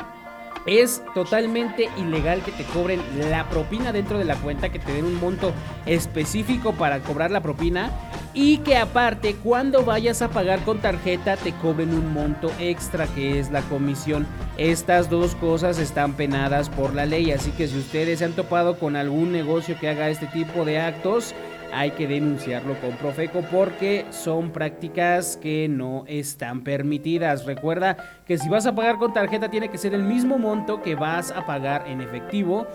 Es 0.65 1.03
totalmente 1.13 1.89
ilegal 1.97 2.41
que 2.41 2.51
te 2.51 2.63
cobren 2.63 3.01
la 3.29 3.49
propina 3.49 3.91
dentro 3.91 4.17
de 4.17 4.25
la 4.25 4.35
cuenta, 4.35 4.69
que 4.69 4.79
te 4.79 4.93
den 4.93 5.05
un 5.05 5.19
monto 5.19 5.51
específico 5.85 6.73
para 6.73 6.99
cobrar 6.99 7.31
la 7.31 7.41
propina 7.41 7.91
y 8.33 8.57
que 8.59 8.77
aparte 8.77 9.35
cuando 9.35 9.83
vayas 9.83 10.21
a 10.21 10.29
pagar 10.29 10.61
con 10.61 10.79
tarjeta 10.79 11.37
te 11.37 11.51
cobren 11.51 11.93
un 11.93 12.13
monto 12.13 12.51
extra 12.59 13.07
que 13.07 13.39
es 13.39 13.51
la 13.51 13.61
comisión. 13.63 14.25
Estas 14.57 15.09
dos 15.09 15.35
cosas 15.35 15.79
están 15.79 16.13
penadas 16.13 16.69
por 16.69 16.93
la 16.93 17.05
ley, 17.05 17.31
así 17.31 17.51
que 17.51 17.67
si 17.67 17.77
ustedes 17.77 18.19
se 18.19 18.25
han 18.25 18.33
topado 18.33 18.79
con 18.79 18.95
algún 18.95 19.31
negocio 19.31 19.77
que 19.79 19.89
haga 19.89 20.09
este 20.09 20.27
tipo 20.27 20.65
de 20.65 20.79
actos, 20.79 21.35
hay 21.73 21.91
que 21.91 22.07
denunciarlo 22.07 22.79
con 22.79 22.91
Profeco 22.97 23.41
porque 23.51 24.05
son 24.11 24.51
prácticas 24.51 25.37
que 25.37 25.67
no 25.67 26.03
están 26.07 26.63
permitidas. 26.63 27.45
Recuerda 27.45 27.97
que 28.25 28.37
si 28.37 28.49
vas 28.49 28.65
a 28.65 28.75
pagar 28.75 28.97
con 28.97 29.13
tarjeta 29.13 29.49
tiene 29.49 29.69
que 29.69 29.77
ser 29.77 29.93
el 29.93 30.03
mismo 30.03 30.37
monto 30.37 30.81
que 30.81 30.95
vas 30.95 31.31
a 31.31 31.45
pagar 31.45 31.85
en 31.87 32.01
efectivo 32.01 32.67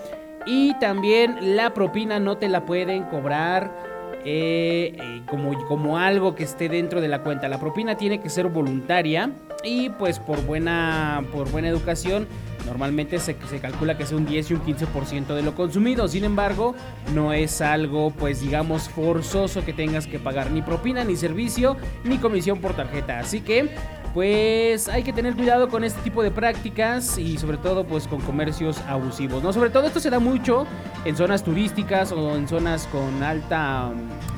y 0.46 0.74
también 0.78 1.56
la 1.56 1.74
propina 1.74 2.18
no 2.18 2.38
te 2.38 2.48
la 2.48 2.64
pueden 2.64 3.04
cobrar 3.04 3.97
eh, 4.24 4.96
eh, 4.96 5.22
como, 5.26 5.66
como 5.66 5.98
algo 5.98 6.34
que 6.34 6.44
esté 6.44 6.68
dentro 6.68 7.00
de 7.00 7.08
la 7.08 7.22
cuenta. 7.22 7.48
La 7.48 7.60
propina 7.60 7.96
tiene 7.96 8.20
que 8.20 8.28
ser 8.28 8.48
voluntaria 8.48 9.32
y 9.64 9.90
pues 9.90 10.18
por 10.18 10.44
buena, 10.44 11.24
por 11.32 11.50
buena 11.50 11.68
educación 11.68 12.26
normalmente 12.66 13.18
se, 13.18 13.36
se 13.48 13.60
calcula 13.60 13.96
que 13.96 14.04
sea 14.04 14.18
un 14.18 14.26
10 14.26 14.50
y 14.50 14.54
un 14.54 14.62
15% 14.62 15.34
de 15.34 15.42
lo 15.42 15.54
consumido. 15.54 16.06
Sin 16.08 16.24
embargo, 16.24 16.74
no 17.14 17.32
es 17.32 17.60
algo 17.60 18.10
pues 18.10 18.40
digamos 18.40 18.88
forzoso 18.88 19.64
que 19.64 19.72
tengas 19.72 20.06
que 20.06 20.18
pagar 20.18 20.50
ni 20.50 20.62
propina, 20.62 21.04
ni 21.04 21.16
servicio, 21.16 21.76
ni 22.04 22.18
comisión 22.18 22.60
por 22.60 22.74
tarjeta. 22.74 23.18
Así 23.18 23.40
que 23.40 23.70
pues 24.14 24.88
hay 24.88 25.02
que 25.02 25.12
tener 25.12 25.34
cuidado 25.34 25.68
con 25.68 25.84
este 25.84 26.00
tipo 26.02 26.22
de 26.22 26.30
prácticas 26.30 27.18
y 27.18 27.38
sobre 27.38 27.56
todo 27.56 27.84
pues 27.84 28.06
con 28.08 28.20
comercios 28.20 28.80
abusivos, 28.88 29.42
¿no? 29.42 29.52
Sobre 29.52 29.70
todo 29.70 29.86
esto 29.86 30.00
se 30.00 30.10
da 30.10 30.18
mucho 30.18 30.66
en 31.04 31.16
zonas 31.16 31.42
turísticas 31.42 32.12
o 32.12 32.36
en 32.36 32.48
zonas 32.48 32.86
con 32.88 33.22
alta 33.22 33.92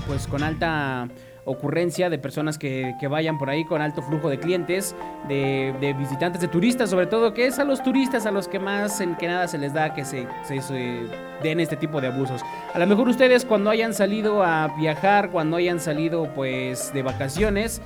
pues 0.06 0.26
con 0.26 0.42
alta 0.42 1.08
ocurrencia 1.44 2.10
de 2.10 2.18
personas 2.18 2.58
que, 2.58 2.94
vayan 3.08 3.38
por 3.38 3.50
ahí 3.50 3.64
con 3.64 3.80
alto 3.80 4.02
flujo 4.02 4.28
de 4.28 4.38
clientes, 4.38 4.94
de, 5.28 5.94
visitantes, 5.98 6.40
de 6.40 6.48
turistas, 6.48 6.90
sobre 6.90 7.06
todo, 7.06 7.34
que 7.34 7.46
es 7.46 7.58
a 7.58 7.64
los 7.64 7.82
turistas 7.82 8.26
a 8.26 8.30
los 8.30 8.48
que 8.48 8.58
más 8.58 9.00
en 9.00 9.16
que 9.16 9.26
nada 9.26 9.48
se 9.48 9.58
les 9.58 9.72
da 9.72 9.94
que 9.94 10.04
se, 10.04 10.26
se, 10.44 11.06
den 11.42 11.60
este 11.60 11.76
tipo 11.76 12.00
de 12.00 12.08
abusos. 12.08 12.42
A 12.74 12.78
lo 12.78 12.86
mejor 12.86 13.08
ustedes 13.08 13.44
cuando 13.44 13.70
hayan 13.70 13.94
salido 13.94 14.44
a 14.44 14.68
viajar, 14.78 15.30
cuando 15.30 15.56
hayan 15.56 15.80
salido 15.80 16.28
pues 16.34 16.92
de 16.92 17.02
vacaciones, 17.02 17.80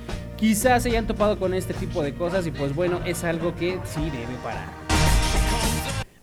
quizás 0.47 0.83
se 0.83 0.89
hayan 0.89 1.07
topado 1.07 1.39
con 1.39 1.55
este 1.55 1.73
tipo 1.73 2.03
de 2.03 2.13
cosas 2.13 2.45
y 2.45 2.51
pues 2.51 2.75
bueno, 2.75 2.99
es 3.03 3.23
algo 3.23 3.55
que 3.55 3.79
sí 3.83 4.11
debe 4.11 4.35
parar. 4.43 4.67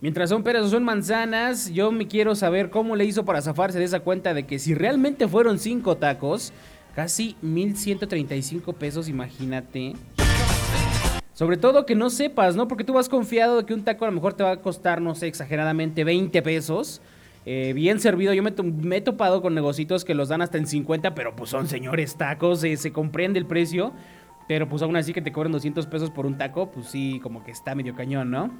Mientras 0.00 0.30
son 0.30 0.44
peras 0.44 0.64
o 0.64 0.68
son 0.68 0.84
manzanas, 0.84 1.72
yo 1.72 1.90
me 1.90 2.06
quiero 2.06 2.36
saber 2.36 2.70
cómo 2.70 2.94
le 2.94 3.04
hizo 3.04 3.24
para 3.24 3.42
zafarse 3.42 3.80
de 3.80 3.84
esa 3.84 3.98
cuenta 3.98 4.32
de 4.32 4.46
que 4.46 4.60
si 4.60 4.74
realmente 4.74 5.26
fueron 5.26 5.58
cinco 5.58 5.96
tacos, 5.96 6.52
casi 6.94 7.34
1135 7.42 8.72
pesos, 8.74 9.08
imagínate. 9.08 9.94
Sobre 11.32 11.56
todo 11.56 11.84
que 11.84 11.96
no 11.96 12.08
sepas, 12.08 12.54
¿no? 12.54 12.68
Porque 12.68 12.84
tú 12.84 12.92
vas 12.92 13.08
confiado 13.08 13.56
de 13.56 13.66
que 13.66 13.74
un 13.74 13.82
taco 13.82 14.04
a 14.04 14.08
lo 14.08 14.14
mejor 14.14 14.34
te 14.34 14.44
va 14.44 14.52
a 14.52 14.60
costar, 14.60 15.00
no 15.00 15.16
sé, 15.16 15.26
exageradamente 15.26 16.04
20 16.04 16.40
pesos. 16.42 17.00
Eh, 17.44 17.72
bien 17.74 17.98
servido, 17.98 18.32
yo 18.34 18.42
me, 18.42 18.52
me, 18.62 18.98
he 18.98 19.00
topado 19.00 19.42
con 19.42 19.54
negocios 19.54 20.04
que 20.04 20.14
los 20.14 20.28
dan 20.28 20.42
hasta 20.42 20.58
en 20.58 20.66
50, 20.66 21.14
pero 21.14 21.34
pues 21.34 21.50
son 21.50 21.66
señores 21.66 22.16
tacos, 22.16 22.60
se 22.60 22.92
comprende 22.92 23.38
el 23.38 23.46
precio. 23.46 23.92
Pero 24.48 24.68
pues 24.68 24.82
aún 24.82 24.96
así 24.96 25.12
que 25.12 25.22
te 25.22 25.32
cobran 25.32 25.52
200 25.52 25.86
pesos 25.86 26.10
por 26.10 26.26
un 26.26 26.36
taco, 26.36 26.70
pues 26.70 26.86
sí, 26.86 27.20
como 27.22 27.44
que 27.44 27.52
está 27.52 27.74
medio 27.74 27.94
cañón, 27.94 28.30
¿no? 28.30 28.50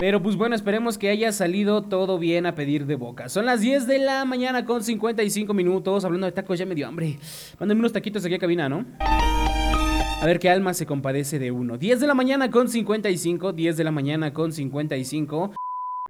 Pero 0.00 0.22
pues 0.22 0.36
bueno, 0.36 0.54
esperemos 0.54 0.98
que 0.98 1.08
haya 1.08 1.32
salido 1.32 1.82
todo 1.82 2.18
bien 2.18 2.46
a 2.46 2.54
pedir 2.54 2.86
de 2.86 2.96
boca. 2.96 3.28
Son 3.28 3.46
las 3.46 3.60
10 3.60 3.86
de 3.86 3.98
la 4.00 4.24
mañana 4.24 4.64
con 4.64 4.82
55 4.82 5.54
minutos. 5.54 6.04
Hablando 6.04 6.26
de 6.26 6.32
tacos, 6.32 6.58
ya 6.58 6.66
me 6.66 6.74
dio 6.74 6.86
hambre. 6.86 7.18
Mándenme 7.58 7.80
unos 7.80 7.92
taquitos 7.92 8.24
aquí 8.24 8.34
a 8.34 8.38
cabina, 8.38 8.68
¿no? 8.68 8.84
A 9.00 10.26
ver 10.26 10.38
qué 10.40 10.50
alma 10.50 10.74
se 10.74 10.84
compadece 10.84 11.38
de 11.38 11.50
uno. 11.50 11.78
10 11.78 12.00
de 12.00 12.06
la 12.06 12.14
mañana 12.14 12.50
con 12.50 12.68
55. 12.68 13.52
10 13.52 13.76
de 13.76 13.84
la 13.84 13.90
mañana 13.92 14.32
con 14.32 14.52
55. 14.52 15.54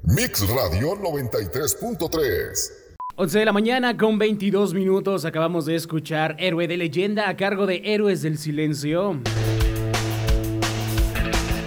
Mix 0.06 0.46
Radio 0.46 0.94
93.3. 0.96 2.72
11 3.16 3.38
de 3.38 3.44
la 3.46 3.54
mañana 3.54 3.96
con 3.96 4.18
22 4.18 4.74
minutos. 4.74 5.24
Acabamos 5.24 5.64
de 5.64 5.76
escuchar 5.76 6.36
Héroe 6.38 6.68
de 6.68 6.76
Leyenda 6.76 7.30
a 7.30 7.38
cargo 7.38 7.64
de 7.64 7.80
Héroes 7.82 8.20
del 8.20 8.36
Silencio. 8.36 9.18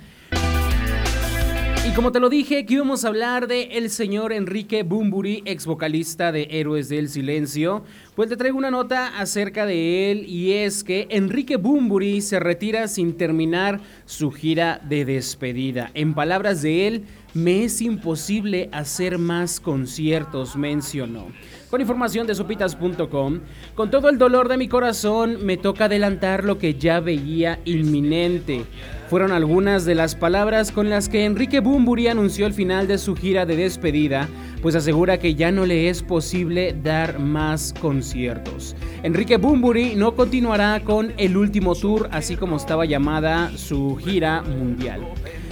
Y 1.85 1.91
como 1.91 2.13
te 2.13 2.21
lo 2.21 2.29
dije, 2.29 2.59
aquí 2.59 2.77
vamos 2.77 3.03
a 3.03 3.09
hablar 3.09 3.47
de 3.47 3.63
el 3.77 3.89
señor 3.89 4.31
Enrique 4.31 4.83
Bumburi, 4.83 5.43
ex 5.45 5.65
vocalista 5.65 6.31
de 6.31 6.47
Héroes 6.49 6.87
del 6.87 7.09
Silencio. 7.09 7.83
Pues 8.15 8.29
te 8.29 8.37
traigo 8.37 8.59
una 8.59 8.69
nota 8.69 9.17
acerca 9.17 9.65
de 9.65 10.11
él 10.11 10.25
y 10.27 10.51
es 10.51 10.83
que 10.83 11.07
Enrique 11.09 11.55
Bumburi 11.55 12.21
se 12.21 12.39
retira 12.39 12.87
sin 12.87 13.17
terminar 13.17 13.79
su 14.05 14.29
gira 14.29 14.79
de 14.87 15.03
despedida. 15.03 15.89
En 15.95 16.13
palabras 16.13 16.61
de 16.61 16.85
él, 16.85 17.05
me 17.33 17.63
es 17.63 17.81
imposible 17.81 18.69
hacer 18.71 19.17
más 19.17 19.59
conciertos, 19.59 20.55
mencionó. 20.55 21.29
Con 21.71 21.81
información 21.81 22.27
de 22.27 22.35
sopitas.com, 22.35 23.39
con 23.73 23.89
todo 23.89 24.09
el 24.09 24.19
dolor 24.19 24.47
de 24.47 24.57
mi 24.57 24.67
corazón 24.67 25.43
me 25.43 25.57
toca 25.57 25.85
adelantar 25.85 26.43
lo 26.43 26.59
que 26.59 26.75
ya 26.75 26.99
veía 26.99 27.59
inminente. 27.65 28.65
Fueron 29.09 29.31
algunas 29.31 29.85
de 29.85 29.95
las 29.95 30.13
palabras 30.13 30.71
con 30.71 30.91
las 30.91 31.09
que 31.09 31.25
Enrique 31.25 31.61
Bumburi 31.61 32.09
anunció 32.09 32.45
el 32.45 32.53
final 32.53 32.87
de 32.87 32.99
su 32.99 33.15
gira 33.15 33.47
de 33.47 33.55
despedida, 33.55 34.29
pues 34.63 34.75
asegura 34.75 35.19
que 35.19 35.35
ya 35.35 35.51
no 35.51 35.65
le 35.65 35.89
es 35.89 36.01
posible 36.01 36.73
dar 36.81 37.19
más 37.19 37.73
conciertos. 37.81 38.77
Enrique 39.03 39.35
Bumburi 39.35 39.95
no 39.95 40.15
continuará 40.15 40.79
con 40.85 41.13
el 41.17 41.35
último 41.35 41.75
tour, 41.75 42.07
así 42.13 42.37
como 42.37 42.55
estaba 42.55 42.85
llamada 42.85 43.51
su 43.57 43.97
gira 43.97 44.41
mundial. 44.41 45.01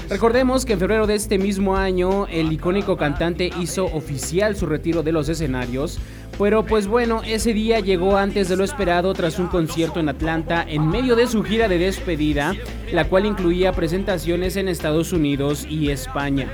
Recordemos 0.09 0.65
que 0.65 0.73
en 0.73 0.79
febrero 0.79 1.07
de 1.07 1.15
este 1.15 1.37
mismo 1.37 1.75
año 1.75 2.25
el 2.27 2.53
icónico 2.53 2.95
cantante 2.95 3.49
hizo 3.59 3.85
oficial 3.85 4.55
su 4.55 4.65
retiro 4.65 5.03
de 5.03 5.11
los 5.11 5.27
escenarios, 5.27 5.99
pero 6.39 6.65
pues 6.65 6.87
bueno, 6.87 7.21
ese 7.25 7.53
día 7.53 7.81
llegó 7.81 8.15
antes 8.15 8.47
de 8.47 8.55
lo 8.55 8.63
esperado 8.63 9.13
tras 9.13 9.39
un 9.39 9.47
concierto 9.47 9.99
en 9.99 10.07
Atlanta 10.07 10.65
en 10.65 10.87
medio 10.87 11.17
de 11.17 11.27
su 11.27 11.43
gira 11.43 11.67
de 11.67 11.79
despedida, 11.79 12.55
la 12.93 13.09
cual 13.09 13.25
incluía 13.25 13.73
presentaciones 13.73 14.55
en 14.55 14.69
Estados 14.69 15.11
Unidos 15.11 15.67
y 15.69 15.89
España. 15.89 16.49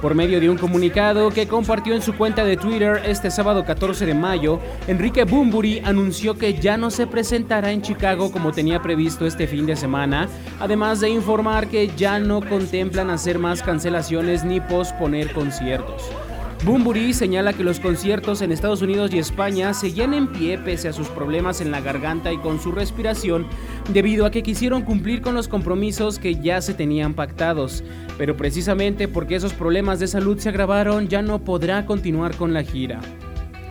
Por 0.00 0.14
medio 0.14 0.40
de 0.40 0.48
un 0.48 0.56
comunicado 0.56 1.30
que 1.30 1.48
compartió 1.48 1.92
en 1.92 2.02
su 2.02 2.16
cuenta 2.16 2.44
de 2.44 2.56
Twitter 2.56 3.02
este 3.04 3.32
sábado 3.32 3.64
14 3.64 4.06
de 4.06 4.14
mayo, 4.14 4.60
Enrique 4.86 5.24
Bumburi 5.24 5.80
anunció 5.84 6.38
que 6.38 6.54
ya 6.54 6.76
no 6.76 6.92
se 6.92 7.08
presentará 7.08 7.72
en 7.72 7.82
Chicago 7.82 8.30
como 8.30 8.52
tenía 8.52 8.80
previsto 8.80 9.26
este 9.26 9.48
fin 9.48 9.66
de 9.66 9.74
semana, 9.74 10.28
además 10.60 11.00
de 11.00 11.10
informar 11.10 11.66
que 11.66 11.90
ya 11.96 12.20
no 12.20 12.40
contemplan 12.48 13.10
hacer 13.10 13.40
más 13.40 13.60
cancelaciones 13.60 14.44
ni 14.44 14.60
posponer 14.60 15.32
conciertos. 15.32 16.12
Bumburi 16.64 17.14
señala 17.14 17.52
que 17.52 17.62
los 17.62 17.78
conciertos 17.78 18.42
en 18.42 18.50
Estados 18.50 18.82
Unidos 18.82 19.14
y 19.14 19.18
España 19.18 19.72
seguían 19.74 20.12
en 20.12 20.26
pie 20.26 20.58
pese 20.58 20.88
a 20.88 20.92
sus 20.92 21.08
problemas 21.08 21.60
en 21.60 21.70
la 21.70 21.80
garganta 21.80 22.32
y 22.32 22.38
con 22.38 22.60
su 22.60 22.72
respiración, 22.72 23.46
debido 23.92 24.26
a 24.26 24.32
que 24.32 24.42
quisieron 24.42 24.82
cumplir 24.82 25.22
con 25.22 25.34
los 25.34 25.46
compromisos 25.46 26.18
que 26.18 26.34
ya 26.34 26.60
se 26.60 26.74
tenían 26.74 27.14
pactados. 27.14 27.84
Pero 28.18 28.36
precisamente 28.36 29.06
porque 29.06 29.36
esos 29.36 29.54
problemas 29.54 30.00
de 30.00 30.08
salud 30.08 30.38
se 30.38 30.48
agravaron, 30.48 31.06
ya 31.06 31.22
no 31.22 31.38
podrá 31.38 31.86
continuar 31.86 32.34
con 32.36 32.52
la 32.52 32.64
gira. 32.64 33.00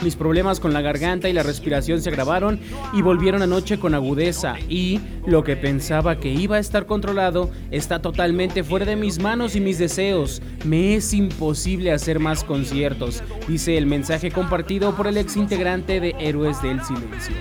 Mis 0.04 0.16
problemas 0.16 0.60
con 0.60 0.74
la 0.74 0.82
garganta 0.82 1.27
y 1.27 1.34
la 1.34 1.42
respiración 1.42 2.01
se 2.01 2.10
agravaron 2.10 2.60
y 2.94 3.01
volvieron 3.01 3.42
anoche 3.42 3.80
con 3.80 3.96
agudeza 3.96 4.56
y 4.70 5.00
lo 5.25 5.44
que 5.44 5.56
pensaba 5.56 6.20
que 6.20 6.30
iba 6.30 6.58
a 6.58 6.60
estar 6.60 6.86
controlado 6.86 7.50
está 7.72 8.00
totalmente 8.00 8.63
fuera 8.63 8.86
de 8.86 8.96
mis 8.96 9.20
manos 9.20 9.56
y 9.56 9.60
mis 9.60 9.80
deseos. 9.80 10.42
Me 10.66 10.96
es 10.96 11.13
imposible 11.13 11.92
hacer 11.92 12.20
más 12.20 12.44
conciertos, 12.44 13.24
dice 13.48 13.77
el 13.77 13.88
mensaje 13.88 14.30
compartido 14.30 14.96
por 14.96 15.08
el 15.08 15.18
ex 15.18 15.36
integrante 15.36 16.00
de 16.00 16.16
Héroes 16.20 16.62
del 16.62 16.84
Silencio. 16.84 17.36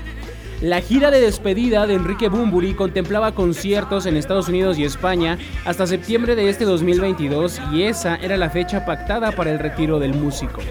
La 0.63 0.81
gira 0.81 1.11
de 1.11 1.21
despedida 1.21 1.87
de 1.87 1.93
Enrique 1.93 2.31
Bumburi 2.31 2.73
contemplaba 2.73 3.33
conciertos 3.33 4.07
en 4.07 4.17
Estados 4.17 4.49
Unidos 4.49 4.79
y 4.79 4.85
España 4.85 5.37
hasta 5.67 5.87
septiembre 5.87 6.35
de 6.35 6.49
este 6.49 6.65
2022 6.65 7.61
y 7.75 7.83
esa 7.83 8.17
era 8.17 8.39
la 8.39 8.49
fecha 8.49 8.87
pactada 8.87 9.33
para 9.33 9.53
el 9.53 9.59
retiro 9.59 9.99
del 9.99 10.15
músico. 10.15 10.63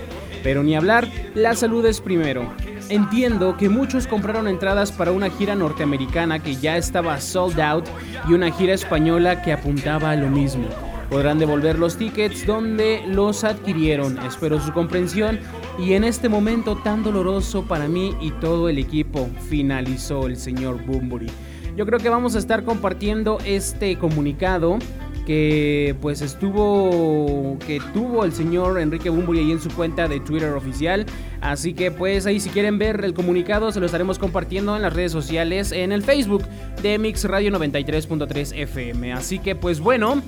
Pero 0.45 0.61
ni 0.61 0.75
hablar, 0.75 1.09
la 1.33 1.55
salud 1.55 1.83
es 1.87 1.99
primero. 1.99 2.53
Entiendo 2.89 3.57
que 3.57 3.67
muchos 3.67 4.05
compraron 4.05 4.47
entradas 4.47 4.91
para 4.91 5.11
una 5.11 5.31
gira 5.31 5.55
norteamericana 5.55 6.37
que 6.37 6.55
ya 6.55 6.77
estaba 6.77 7.19
sold 7.19 7.59
out 7.59 7.85
y 8.29 8.33
una 8.33 8.51
gira 8.51 8.75
española 8.75 9.41
que 9.41 9.51
apuntaba 9.51 10.11
a 10.11 10.15
lo 10.15 10.29
mismo. 10.29 10.67
Podrán 11.09 11.39
devolver 11.39 11.79
los 11.79 11.97
tickets 11.97 12.45
donde 12.45 13.01
los 13.07 13.43
adquirieron. 13.43 14.19
Espero 14.19 14.61
su 14.61 14.71
comprensión 14.71 15.39
y 15.79 15.93
en 15.93 16.03
este 16.03 16.29
momento 16.29 16.75
tan 16.75 17.01
doloroso 17.01 17.63
para 17.63 17.87
mí 17.87 18.15
y 18.21 18.29
todo 18.29 18.69
el 18.69 18.77
equipo, 18.77 19.27
finalizó 19.49 20.27
el 20.27 20.37
señor 20.37 20.85
Bumburi. 20.85 21.31
Yo 21.75 21.87
creo 21.87 21.99
que 21.99 22.09
vamos 22.09 22.35
a 22.35 22.39
estar 22.39 22.63
compartiendo 22.63 23.39
este 23.45 23.97
comunicado 23.97 24.77
que 25.25 25.95
pues 26.01 26.21
estuvo 26.21 27.57
que 27.65 27.81
tuvo 27.93 28.25
el 28.25 28.31
señor 28.31 28.79
Enrique 28.79 29.09
Bumburi 29.09 29.39
ahí 29.39 29.51
en 29.51 29.61
su 29.61 29.69
cuenta 29.69 30.07
de 30.07 30.19
Twitter 30.19 30.53
oficial. 30.53 31.05
Así 31.41 31.73
que 31.73 31.91
pues 31.91 32.25
ahí 32.25 32.39
si 32.39 32.49
quieren 32.49 32.77
ver 32.77 33.03
el 33.03 33.13
comunicado 33.13 33.71
se 33.71 33.79
lo 33.79 33.85
estaremos 33.85 34.19
compartiendo 34.19 34.75
en 34.75 34.81
las 34.81 34.93
redes 34.93 35.11
sociales 35.11 35.71
en 35.71 35.91
el 35.91 36.03
Facebook 36.03 36.43
de 36.81 36.97
Mix 36.99 37.25
Radio 37.25 37.51
93.3 37.51 38.55
FM. 38.55 39.13
Así 39.13 39.39
que 39.39 39.55
pues 39.55 39.79
bueno, 39.79 40.21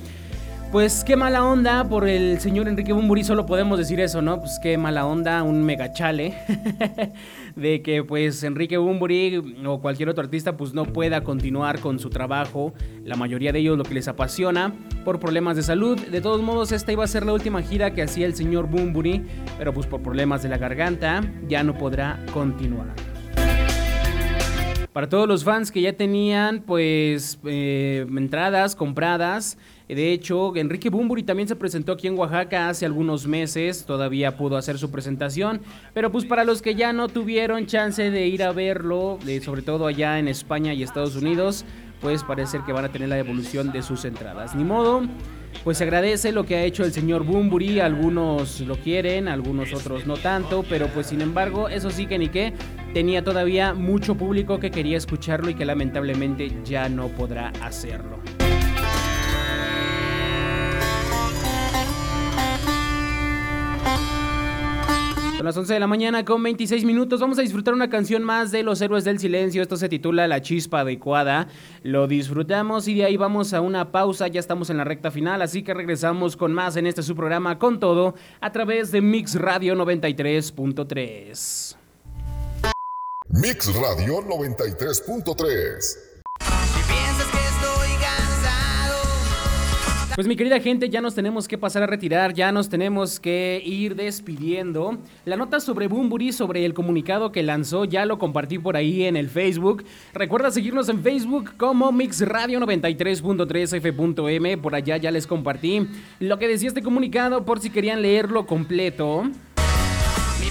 pues 0.71 1.03
qué 1.03 1.15
mala 1.15 1.43
onda 1.45 1.88
por 1.88 2.08
el 2.08 2.39
señor 2.39 2.67
Enrique 2.67 2.91
Bumburi, 2.91 3.23
solo 3.23 3.45
podemos 3.45 3.77
decir 3.77 3.99
eso, 3.99 4.21
¿no? 4.21 4.39
Pues 4.39 4.60
qué 4.62 4.77
mala 4.77 5.06
onda, 5.06 5.43
un 5.43 5.63
mega 5.63 5.93
chale 5.93 6.34
de 7.56 7.82
que 7.82 8.03
pues 8.03 8.43
Enrique 8.43 8.77
Bumburi 8.77 9.63
o 9.65 9.80
cualquier 9.82 10.10
otro 10.10 10.23
artista 10.23 10.58
pues 10.58 10.73
no 10.73 10.86
pueda 10.86 11.23
continuar 11.23 11.80
con 11.80 11.99
su 11.99 12.10
trabajo, 12.10 12.73
la 13.03 13.15
mayoría 13.15 13.51
de 13.51 13.60
ellos 13.60 13.77
lo 13.77 13.84
que 13.84 13.93
les 13.93 14.08
apasiona 14.08 14.73
por 15.06 15.19
problemas 15.19 15.56
de 15.56 15.63
salud. 15.63 15.99
De 15.99 16.21
todos 16.21 16.41
modos, 16.41 16.71
esta 16.71 16.91
iba 16.91 17.03
a 17.03 17.08
ser 17.08 17.25
la 17.25 17.34
última 17.34 17.62
gira 17.62 17.93
que 17.93 18.01
hacía 18.01 18.25
el 18.25 18.36
señor 18.36 18.67
Bumburi, 18.67 19.25
pero 19.58 19.73
pues 19.73 19.88
por 19.88 20.01
problemas 20.01 20.43
de 20.43 20.49
la 20.49 20.58
garganta 20.58 21.21
ya 21.47 21.63
no 21.63 21.77
podrá 21.77 22.19
continuar. 22.34 22.93
Para 24.97 25.10
todos 25.10 25.27
los 25.27 25.43
fans 25.43 25.71
que 25.71 25.80
ya 25.80 25.93
tenían 25.93 26.63
pues 26.65 27.38
eh, 27.45 28.03
entradas 28.10 28.75
compradas, 28.75 29.60
de 29.95 30.12
hecho, 30.12 30.56
Enrique 30.56 30.89
Bumburi 30.89 31.23
también 31.23 31.47
se 31.47 31.56
presentó 31.56 31.93
aquí 31.93 32.08
en 32.08 32.17
Oaxaca 32.17 32.67
hace 32.69 32.86
algunos 32.86 33.26
meses, 33.28 33.86
todavía 33.86 34.36
pudo 34.36 34.58
hacer 34.58 34.78
su 34.78 34.91
presentación, 34.91 35.62
pero 35.93 36.12
pues 36.12 36.26
para 36.26 36.43
los 36.43 36.62
que 36.62 36.76
ya 36.76 36.91
no 36.91 37.08
tuvieron 37.08 37.65
chance 37.67 38.12
de 38.12 38.28
ir 38.28 38.43
a 38.43 38.52
verlo, 38.52 39.17
de- 39.26 39.39
sobre 39.41 39.62
todo 39.62 39.88
allá 39.88 40.19
en 40.19 40.28
España 40.28 40.73
y 40.73 40.84
Estados 40.84 41.15
Unidos, 41.15 41.63
pues 42.02 42.23
parece 42.23 42.60
que 42.65 42.73
van 42.73 42.86
a 42.86 42.91
tener 42.91 43.10
la 43.10 43.15
devolución 43.15 43.71
de 43.71 43.82
sus 43.82 44.06
entradas. 44.06 44.56
Ni 44.56 44.63
modo, 44.63 45.02
pues 45.63 45.82
agradece 45.82 46.32
lo 46.32 46.45
que 46.45 46.56
ha 46.56 46.63
hecho 46.63 46.84
el 46.84 46.91
señor 46.91 47.23
Bumburi, 47.23 47.80
algunos 47.80 48.60
lo 48.62 48.76
quieren, 48.76 49.28
algunos 49.28 49.73
otros 49.73 50.06
no 50.06 50.15
tanto, 50.17 50.63
pero 50.69 50.88
pues 50.88 51.08
sin 51.08 51.21
embargo, 51.21 51.69
eso 51.69 51.89
sí 51.89 52.06
que 52.06 52.19
ni 52.19 52.28
qué, 52.30 52.54
tenía 52.93 53.23
todavía 53.23 53.73
mucho 53.73 54.15
público 54.15 54.60
que 54.60 54.69
quería 54.69 54.97
escucharlo 54.97 55.50
y 55.50 55.56
que 55.56 55.65
lamentablemente 55.65 56.52
ya 56.63 56.88
no 56.89 57.08
podrá 57.08 57.52
hacerlo. 57.63 58.19
Son 65.38 65.45
las 65.45 65.56
11 65.56 65.76
de 65.76 65.80
la 65.80 65.86
mañana 65.86 66.26
con 66.26 66.41
26 66.41 66.84
minutos. 66.84 67.21
Vamos 67.21 67.38
a 67.38 67.43
disfrutar 67.43 67.76
una 67.76 67.91
canción 67.91 68.23
más 68.23 68.50
de 68.50 68.63
Los 68.63 68.82
Héroes 68.82 69.04
del 69.04 69.19
Silencio. 69.19 69.62
Esto 69.62 69.78
se 69.78 69.88
titula 69.88 70.28
La 70.28 70.41
Chispa 70.41 70.80
Adecuada. 70.80 71.47
Lo 71.84 72.08
disfrutamos 72.08 72.88
y 72.88 72.95
de 72.95 73.06
ahí 73.06 73.17
vamos 73.17 73.54
a 73.54 73.62
una 73.62 73.91
pausa. 73.91 74.28
Ya 74.30 74.39
estamos 74.39 74.71
en 74.71 74.78
la 74.78 74.84
recta 74.84 75.12
final, 75.12 75.43
así 75.43 75.62
que 75.62 75.76
regresamos 75.76 76.38
con 76.38 76.54
más 76.54 76.76
en 76.76 76.88
este 76.88 77.04
su 77.04 77.15
programa 77.15 77.60
con 77.60 77.80
todo 77.80 78.15
a 78.41 78.52
través 78.52 78.91
de 78.91 79.02
Mix 79.02 79.36
Radio 79.36 79.76
93.3. 79.76 81.76
Mix 83.30 83.76
Radio 83.76 84.23
93.3. 84.23 86.07
Pues 90.17 90.25
mi 90.27 90.36
querida 90.36 90.60
gente, 90.60 90.89
ya 90.89 90.99
nos 90.99 91.13
tenemos 91.13 91.47
que 91.47 91.60
pasar 91.60 91.84
a 91.84 91.86
retirar, 91.86 92.34
ya 92.34 92.51
nos 92.51 92.69
tenemos 92.69 93.19
que 93.19 93.62
ir 93.63 93.95
despidiendo. 93.95 94.97
La 95.25 95.38
nota 95.38 95.60
sobre 95.60 95.88
Bumburi, 95.88 96.32
sobre 96.32 96.65
el 96.65 96.73
comunicado 96.73 97.32
que 97.32 97.43
lanzó, 97.43 97.86
ya 97.86 98.03
lo 98.03 98.17
compartí 98.17 98.58
por 98.58 98.75
ahí 98.75 99.03
en 99.03 99.15
el 99.15 99.30
Facebook. 99.30 99.84
Recuerda 100.15 100.49
seguirnos 100.49 100.89
en 100.89 101.03
Facebook 101.03 101.53
como 101.58 101.91
Mix 101.91 102.21
Radio 102.27 102.60
93.3 102.60 103.77
F.M. 103.77 104.58
Por 104.58 104.73
allá 104.73 104.97
ya 104.97 105.12
les 105.12 105.27
compartí 105.27 105.88
lo 106.19 106.39
que 106.39 106.47
decía 106.47 106.69
este 106.69 106.82
comunicado 106.82 107.45
por 107.45 107.60
si 107.60 107.69
querían 107.69 108.01
leerlo 108.01 108.47
completo. 108.47 109.30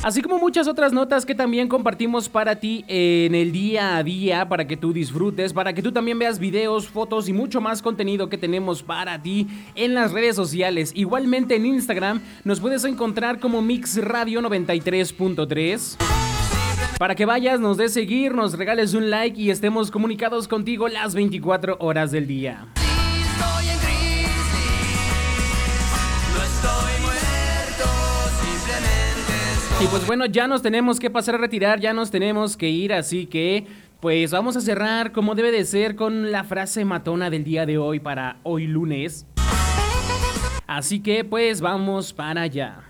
Así 0.02 0.22
como 0.22 0.38
muchas 0.38 0.68
otras 0.68 0.92
notas 0.92 1.26
que 1.26 1.34
también 1.34 1.68
compartimos 1.68 2.28
para 2.28 2.56
ti 2.56 2.84
en 2.86 3.34
el 3.34 3.50
día 3.50 3.96
a 3.96 4.04
día, 4.04 4.48
para 4.48 4.66
que 4.66 4.76
tú 4.76 4.92
disfrutes, 4.92 5.52
para 5.52 5.72
que 5.72 5.82
tú 5.82 5.90
también 5.90 6.18
veas 6.18 6.38
videos, 6.38 6.86
fotos 6.86 7.28
y 7.28 7.32
mucho 7.32 7.60
más 7.60 7.82
contenido 7.82 8.28
que 8.28 8.38
tenemos 8.38 8.82
para 8.82 9.20
ti 9.20 9.48
en 9.74 9.94
las 9.94 10.12
redes 10.12 10.36
sociales. 10.36 10.92
Igualmente 10.94 11.56
en 11.56 11.66
Instagram 11.66 12.20
nos 12.44 12.60
puedes 12.60 12.84
encontrar 12.84 13.40
como 13.40 13.62
Mix 13.62 13.96
Radio 14.02 14.40
93.3. 14.42 15.96
Para 16.98 17.14
que 17.14 17.26
vayas, 17.26 17.60
nos 17.60 17.76
des 17.76 17.92
seguir, 17.92 18.34
nos 18.34 18.56
regales 18.56 18.94
un 18.94 19.10
like 19.10 19.40
y 19.40 19.50
estemos 19.50 19.90
comunicados 19.90 20.48
contigo 20.48 20.88
las 20.88 21.14
24 21.14 21.76
horas 21.80 22.10
del 22.10 22.26
día. 22.26 22.66
Y 29.78 29.86
pues 29.88 30.06
bueno, 30.06 30.24
ya 30.24 30.48
nos 30.48 30.62
tenemos 30.62 30.98
que 30.98 31.10
pasar 31.10 31.34
a 31.34 31.38
retirar, 31.38 31.80
ya 31.80 31.92
nos 31.92 32.10
tenemos 32.10 32.56
que 32.56 32.70
ir, 32.70 32.94
así 32.94 33.26
que 33.26 33.66
pues 34.00 34.30
vamos 34.30 34.56
a 34.56 34.62
cerrar 34.62 35.12
como 35.12 35.34
debe 35.34 35.52
de 35.52 35.66
ser 35.66 35.96
con 35.96 36.32
la 36.32 36.44
frase 36.44 36.86
matona 36.86 37.28
del 37.28 37.44
día 37.44 37.66
de 37.66 37.76
hoy 37.76 38.00
para 38.00 38.38
hoy 38.42 38.66
lunes. 38.66 39.26
Así 40.66 41.00
que 41.00 41.24
pues 41.24 41.60
vamos 41.60 42.14
para 42.14 42.42
allá. 42.42 42.84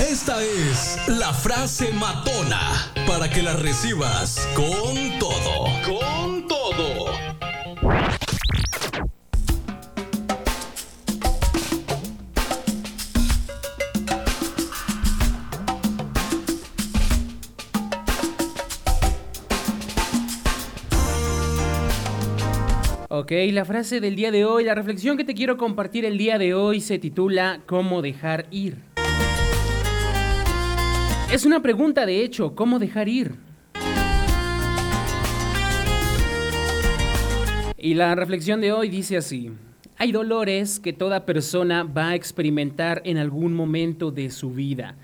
Esta 0.00 0.42
es 0.42 1.00
la 1.06 1.32
frase 1.32 1.92
matona 1.92 2.58
para 3.06 3.30
que 3.30 3.42
la 3.42 3.54
recibas 3.54 4.48
con 4.56 5.18
todo. 5.20 5.66
Con 5.86 6.13
Ok, 23.16 23.30
la 23.52 23.64
frase 23.64 24.00
del 24.00 24.16
día 24.16 24.32
de 24.32 24.44
hoy, 24.44 24.64
la 24.64 24.74
reflexión 24.74 25.16
que 25.16 25.22
te 25.22 25.34
quiero 25.34 25.56
compartir 25.56 26.04
el 26.04 26.18
día 26.18 26.36
de 26.36 26.52
hoy 26.52 26.80
se 26.80 26.98
titula 26.98 27.60
¿Cómo 27.64 28.02
dejar 28.02 28.48
ir? 28.50 28.78
Es 31.30 31.44
una 31.44 31.62
pregunta 31.62 32.06
de 32.06 32.24
hecho, 32.24 32.56
¿cómo 32.56 32.80
dejar 32.80 33.08
ir? 33.08 33.36
Y 37.78 37.94
la 37.94 38.16
reflexión 38.16 38.60
de 38.60 38.72
hoy 38.72 38.88
dice 38.88 39.16
así, 39.16 39.52
hay 39.96 40.10
dolores 40.10 40.80
que 40.80 40.92
toda 40.92 41.24
persona 41.24 41.84
va 41.84 42.08
a 42.08 42.14
experimentar 42.16 43.00
en 43.04 43.18
algún 43.18 43.54
momento 43.54 44.10
de 44.10 44.28
su 44.32 44.54
vida. 44.54 44.96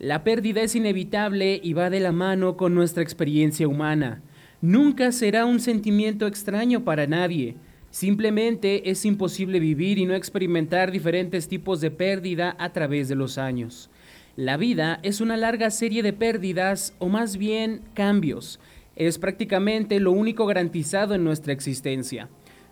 La 0.00 0.24
pérdida 0.24 0.62
es 0.62 0.74
inevitable 0.74 1.60
y 1.62 1.74
va 1.74 1.90
de 1.90 2.00
la 2.00 2.10
mano 2.10 2.56
con 2.56 2.74
nuestra 2.74 3.04
experiencia 3.04 3.68
humana. 3.68 4.20
Nunca 4.62 5.10
será 5.10 5.44
un 5.44 5.58
sentimiento 5.58 6.24
extraño 6.28 6.84
para 6.84 7.08
nadie. 7.08 7.56
Simplemente 7.90 8.90
es 8.90 9.04
imposible 9.04 9.58
vivir 9.58 9.98
y 9.98 10.06
no 10.06 10.14
experimentar 10.14 10.92
diferentes 10.92 11.48
tipos 11.48 11.80
de 11.80 11.90
pérdida 11.90 12.54
a 12.60 12.72
través 12.72 13.08
de 13.08 13.16
los 13.16 13.38
años. 13.38 13.90
La 14.36 14.56
vida 14.56 15.00
es 15.02 15.20
una 15.20 15.36
larga 15.36 15.68
serie 15.72 16.04
de 16.04 16.12
pérdidas 16.12 16.94
o 17.00 17.08
más 17.08 17.38
bien 17.38 17.82
cambios. 17.94 18.60
Es 18.94 19.18
prácticamente 19.18 19.98
lo 19.98 20.12
único 20.12 20.46
garantizado 20.46 21.16
en 21.16 21.24
nuestra 21.24 21.52
existencia. 21.52 22.28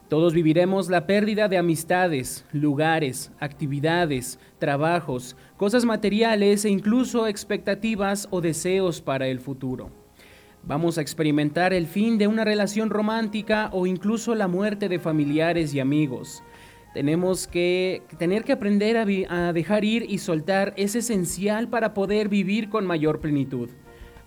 Todos 0.09 0.33
viviremos 0.33 0.90
la 0.90 1.09
pérdida 1.09 1.48
de 1.48 1.59
amistades, 1.59 2.44
lugares, 2.53 3.33
actividades, 3.40 4.38
trabajos, 4.61 5.35
cosas 5.57 5.85
materiales 5.85 6.64
e 6.64 6.70
incluso 6.70 7.26
expectativas 7.26 8.29
o 8.31 8.40
deseos 8.40 9.00
para 9.00 9.26
el 9.26 9.40
futuro. 9.40 10.00
Vamos 10.62 10.99
a 10.99 11.01
experimentar 11.01 11.73
el 11.73 11.87
fin 11.87 12.18
de 12.18 12.27
una 12.27 12.44
relación 12.44 12.90
romántica 12.90 13.70
o 13.73 13.87
incluso 13.87 14.35
la 14.35 14.46
muerte 14.46 14.88
de 14.88 14.99
familiares 14.99 15.75
y 15.75 15.81
amigos. 15.81 16.42
Tenemos 16.92 17.46
que 17.46 18.03
tener 18.18 18.44
que 18.44 18.53
aprender 18.53 18.96
a, 18.96 19.46
a 19.49 19.53
dejar 19.53 19.85
ir 19.85 20.07
y 20.09 20.18
soltar 20.18 20.75
es 20.77 20.94
esencial 20.94 21.68
para 21.68 21.94
poder 21.94 22.29
vivir 22.29 22.68
con 22.68 22.85
mayor 22.85 23.20
plenitud. 23.20 23.70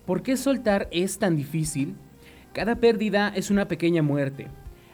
¿Por 0.06 0.24
qué 0.24 0.36
soltar 0.36 0.88
es 0.92 1.20
tan 1.20 1.36
difícil? 1.36 1.96
Cada 2.52 2.76
pérdida 2.78 3.32
es 3.36 3.52
una 3.52 3.68
pequeña 3.68 4.02
muerte. 4.02 4.48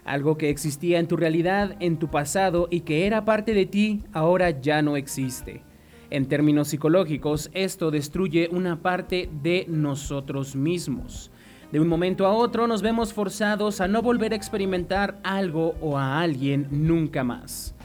Algo 0.03 0.37
que 0.37 0.49
existía 0.49 0.99
en 0.99 1.07
tu 1.07 1.15
realidad, 1.17 1.75
en 1.79 1.97
tu 1.97 2.09
pasado 2.09 2.67
y 2.69 2.81
que 2.81 3.05
era 3.05 3.25
parte 3.25 3.53
de 3.53 3.65
ti, 3.65 4.03
ahora 4.11 4.49
ya 4.49 4.81
no 4.81 4.97
existe. 4.97 5.61
En 6.11 6.25
términos 6.27 6.69
psicológicos, 6.69 7.51
esto 7.53 7.91
destruye 7.91 8.49
una 8.51 8.81
parte 8.81 9.29
de 9.43 9.65
nosotros 9.67 10.55
mismos. 10.55 11.29
De 11.71 11.79
un 11.79 11.87
momento 11.87 12.25
a 12.25 12.33
otro 12.33 12.65
nos 12.65 12.81
vemos 12.81 13.13
forzados 13.13 13.79
a 13.79 13.87
no 13.87 14.01
volver 14.01 14.33
a 14.33 14.35
experimentar 14.35 15.19
algo 15.23 15.75
o 15.81 15.99
a 15.99 16.19
alguien 16.19 16.67
nunca 16.71 17.23
más. 17.23 17.75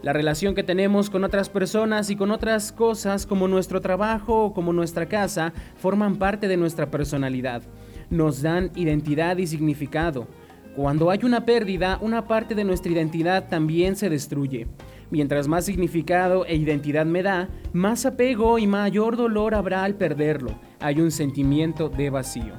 La 0.00 0.12
relación 0.12 0.54
que 0.54 0.62
tenemos 0.62 1.10
con 1.10 1.24
otras 1.24 1.48
personas 1.48 2.08
y 2.10 2.16
con 2.16 2.30
otras 2.30 2.70
cosas 2.70 3.26
como 3.26 3.48
nuestro 3.48 3.80
trabajo 3.80 4.44
o 4.44 4.54
como 4.54 4.72
nuestra 4.72 5.06
casa 5.06 5.52
forman 5.76 6.16
parte 6.16 6.46
de 6.46 6.56
nuestra 6.56 6.88
personalidad. 6.88 7.62
Nos 8.10 8.42
dan 8.42 8.70
identidad 8.76 9.38
y 9.38 9.48
significado. 9.48 10.28
Cuando 10.76 11.10
hay 11.10 11.20
una 11.24 11.44
pérdida, 11.44 11.98
una 12.00 12.26
parte 12.26 12.54
de 12.54 12.64
nuestra 12.64 12.92
identidad 12.92 13.48
también 13.48 13.94
se 13.96 14.08
destruye. 14.08 14.68
Mientras 15.12 15.46
más 15.46 15.66
significado 15.66 16.46
e 16.46 16.56
identidad 16.56 17.04
me 17.04 17.22
da, 17.22 17.50
más 17.74 18.06
apego 18.06 18.58
y 18.58 18.66
mayor 18.66 19.18
dolor 19.18 19.54
habrá 19.54 19.84
al 19.84 19.94
perderlo. 19.94 20.58
Hay 20.80 21.02
un 21.02 21.10
sentimiento 21.10 21.90
de 21.90 22.08
vacío. 22.08 22.54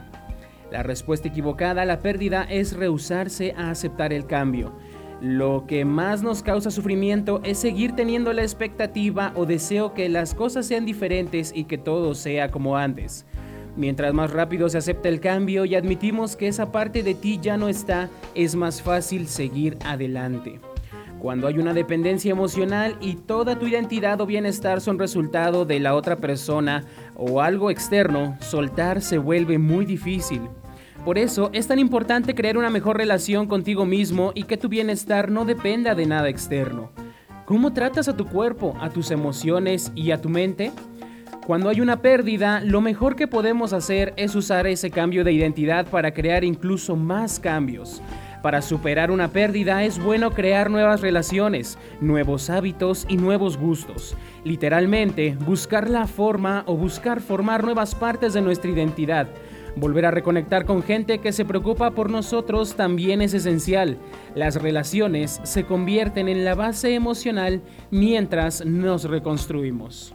La 0.72 0.84
respuesta 0.84 1.30
equivocada 1.30 1.82
a 1.82 1.86
la 1.86 1.98
pérdida 1.98 2.44
es 2.44 2.78
rehusarse 2.78 3.56
a 3.58 3.72
aceptar 3.72 4.14
el 4.14 4.28
cambio. 4.28 4.72
Lo 5.20 5.66
que 5.66 5.84
más 5.84 6.22
nos 6.22 6.44
causa 6.44 6.70
sufrimiento 6.70 7.42
es 7.44 7.58
seguir 7.58 7.94
teniendo 7.94 8.32
la 8.34 8.44
expectativa 8.44 9.34
o 9.36 9.48
deseo 9.48 9.96
que 9.96 10.08
las 10.08 10.36
cosas 10.36 10.68
sean 10.68 10.86
diferentes 10.86 11.52
y 11.56 11.64
que 11.64 11.80
todo 11.80 12.14
sea 12.14 12.52
como 12.52 12.78
antes. 12.78 13.26
Mientras 13.76 14.14
más 14.14 14.30
rápido 14.30 14.70
se 14.70 14.78
acepta 14.78 15.10
el 15.10 15.22
cambio 15.22 15.66
y 15.66 15.74
admitimos 15.74 16.36
que 16.36 16.50
esa 16.50 16.72
parte 16.72 17.02
de 17.02 17.16
ti 17.16 17.40
ya 17.42 17.58
no 17.58 17.68
está, 17.68 18.12
es 18.36 18.54
más 18.54 18.84
fácil 18.84 19.28
seguir 19.28 19.76
adelante. 19.84 20.60
Cuando 21.24 21.48
hay 21.48 21.58
una 21.58 21.74
dependencia 21.74 22.32
emocional 22.32 22.98
y 23.00 23.16
toda 23.16 23.58
tu 23.58 23.66
identidad 23.66 24.20
o 24.20 24.26
bienestar 24.26 24.82
son 24.82 25.00
resultado 25.00 25.64
de 25.64 25.80
la 25.80 25.96
otra 25.96 26.18
persona 26.18 26.84
o 27.16 27.40
algo 27.40 27.72
externo, 27.72 28.36
soltar 28.42 29.02
se 29.02 29.20
vuelve 29.20 29.58
muy 29.58 29.86
difícil. 29.86 30.42
Por 31.06 31.18
eso 31.18 31.50
es 31.54 31.66
tan 31.66 31.80
importante 31.80 32.36
crear 32.36 32.58
una 32.58 32.70
mejor 32.70 32.98
relación 32.98 33.48
contigo 33.48 33.86
mismo 33.86 34.34
y 34.36 34.44
que 34.44 34.58
tu 34.58 34.68
bienestar 34.68 35.32
no 35.32 35.46
dependa 35.46 35.96
de 35.96 36.06
nada 36.08 36.28
externo. 36.28 36.92
¿Cómo 37.46 37.72
tratas 37.72 38.10
a 38.10 38.18
tu 38.18 38.26
cuerpo, 38.26 38.76
a 38.82 38.90
tus 38.90 39.10
emociones 39.10 39.94
y 39.96 40.12
a 40.12 40.20
tu 40.20 40.28
mente? 40.28 40.74
Cuando 41.48 41.70
hay 41.70 41.80
una 41.80 42.02
pérdida, 42.02 42.60
lo 42.60 42.82
mejor 42.82 43.16
que 43.16 43.30
podemos 43.30 43.72
hacer 43.72 44.14
es 44.18 44.36
usar 44.36 44.68
ese 44.68 44.92
cambio 44.92 45.24
de 45.24 45.32
identidad 45.32 45.88
para 45.88 46.14
crear 46.14 46.44
incluso 46.44 46.98
más 46.98 47.40
cambios. 47.40 48.02
Para 48.44 48.62
superar 48.62 49.10
una 49.10 49.30
pérdida 49.30 49.86
es 49.86 50.04
bueno 50.04 50.32
crear 50.32 50.70
nuevas 50.70 51.00
relaciones, 51.00 51.78
nuevos 52.02 52.50
hábitos 52.50 53.06
y 53.08 53.16
nuevos 53.16 53.56
gustos. 53.56 54.18
Literalmente, 54.44 55.38
buscar 55.46 55.90
la 55.90 56.08
forma 56.08 56.66
o 56.68 56.76
buscar 56.76 57.22
formar 57.22 57.64
nuevas 57.64 57.96
partes 57.96 58.34
de 58.34 58.42
nuestra 58.42 58.70
identidad. 58.70 59.30
Volver 59.78 60.08
a 60.08 60.12
reconectar 60.12 60.66
con 60.66 60.84
gente 60.84 61.20
que 61.20 61.32
se 61.32 61.46
preocupa 61.46 61.92
por 61.92 62.10
nosotros 62.10 62.76
también 62.76 63.22
es 63.22 63.34
esencial. 63.34 63.98
Las 64.36 64.62
relaciones 64.62 65.40
se 65.44 65.64
convierten 65.64 66.28
en 66.28 66.44
la 66.44 66.54
base 66.54 66.96
emocional 66.96 67.62
mientras 67.92 68.66
nos 68.66 69.06
reconstruimos. 69.06 70.14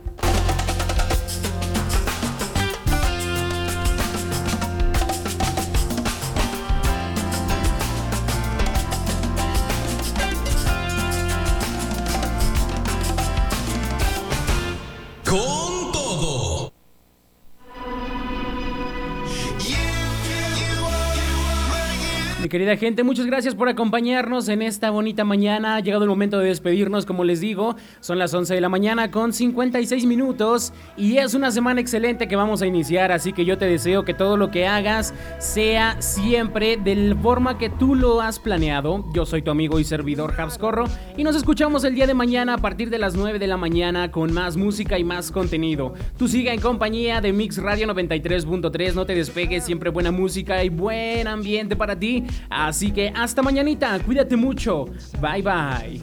Querida 22.58 22.76
gente, 22.76 23.04
muchas 23.04 23.26
gracias 23.26 23.54
por 23.54 23.68
acompañarnos 23.68 24.48
en 24.48 24.62
esta 24.62 24.90
bonita 24.90 25.22
mañana. 25.22 25.76
Ha 25.76 25.80
llegado 25.80 26.02
el 26.02 26.10
momento 26.10 26.40
de 26.40 26.46
despedirnos, 26.46 27.06
como 27.06 27.22
les 27.22 27.40
digo. 27.40 27.76
Son 28.00 28.18
las 28.18 28.34
11 28.34 28.52
de 28.52 28.60
la 28.60 28.68
mañana 28.68 29.12
con 29.12 29.32
56 29.32 30.06
minutos 30.06 30.72
y 30.96 31.18
es 31.18 31.34
una 31.34 31.52
semana 31.52 31.80
excelente 31.80 32.26
que 32.26 32.34
vamos 32.34 32.60
a 32.60 32.66
iniciar, 32.66 33.12
así 33.12 33.32
que 33.32 33.44
yo 33.44 33.58
te 33.58 33.66
deseo 33.66 34.04
que 34.04 34.12
todo 34.12 34.36
lo 34.36 34.50
que 34.50 34.66
hagas 34.66 35.14
sea 35.38 36.02
siempre 36.02 36.76
de 36.76 36.96
la 36.96 37.14
forma 37.14 37.58
que 37.58 37.70
tú 37.70 37.94
lo 37.94 38.20
has 38.20 38.40
planeado. 38.40 39.04
Yo 39.14 39.24
soy 39.24 39.42
tu 39.42 39.52
amigo 39.52 39.78
y 39.78 39.84
servidor 39.84 40.34
Habscorro 40.36 40.86
y 41.16 41.22
nos 41.22 41.36
escuchamos 41.36 41.84
el 41.84 41.94
día 41.94 42.08
de 42.08 42.14
mañana 42.14 42.54
a 42.54 42.58
partir 42.58 42.90
de 42.90 42.98
las 42.98 43.14
9 43.14 43.38
de 43.38 43.46
la 43.46 43.56
mañana 43.56 44.10
con 44.10 44.32
más 44.32 44.56
música 44.56 44.98
y 44.98 45.04
más 45.04 45.30
contenido. 45.30 45.94
Tú 46.16 46.26
siga 46.26 46.52
en 46.52 46.60
compañía 46.60 47.20
de 47.20 47.32
Mix 47.32 47.58
Radio 47.58 47.86
93.3, 47.86 48.94
no 48.94 49.06
te 49.06 49.14
despegues, 49.14 49.64
siempre 49.64 49.90
buena 49.90 50.10
música 50.10 50.64
y 50.64 50.70
buen 50.70 51.28
ambiente 51.28 51.76
para 51.76 51.96
ti. 51.96 52.24
Así 52.50 52.90
que 52.92 53.12
hasta 53.14 53.42
mañanita, 53.42 53.98
cuídate 54.00 54.36
mucho. 54.36 54.86
Bye 55.20 55.42
bye. 55.42 56.02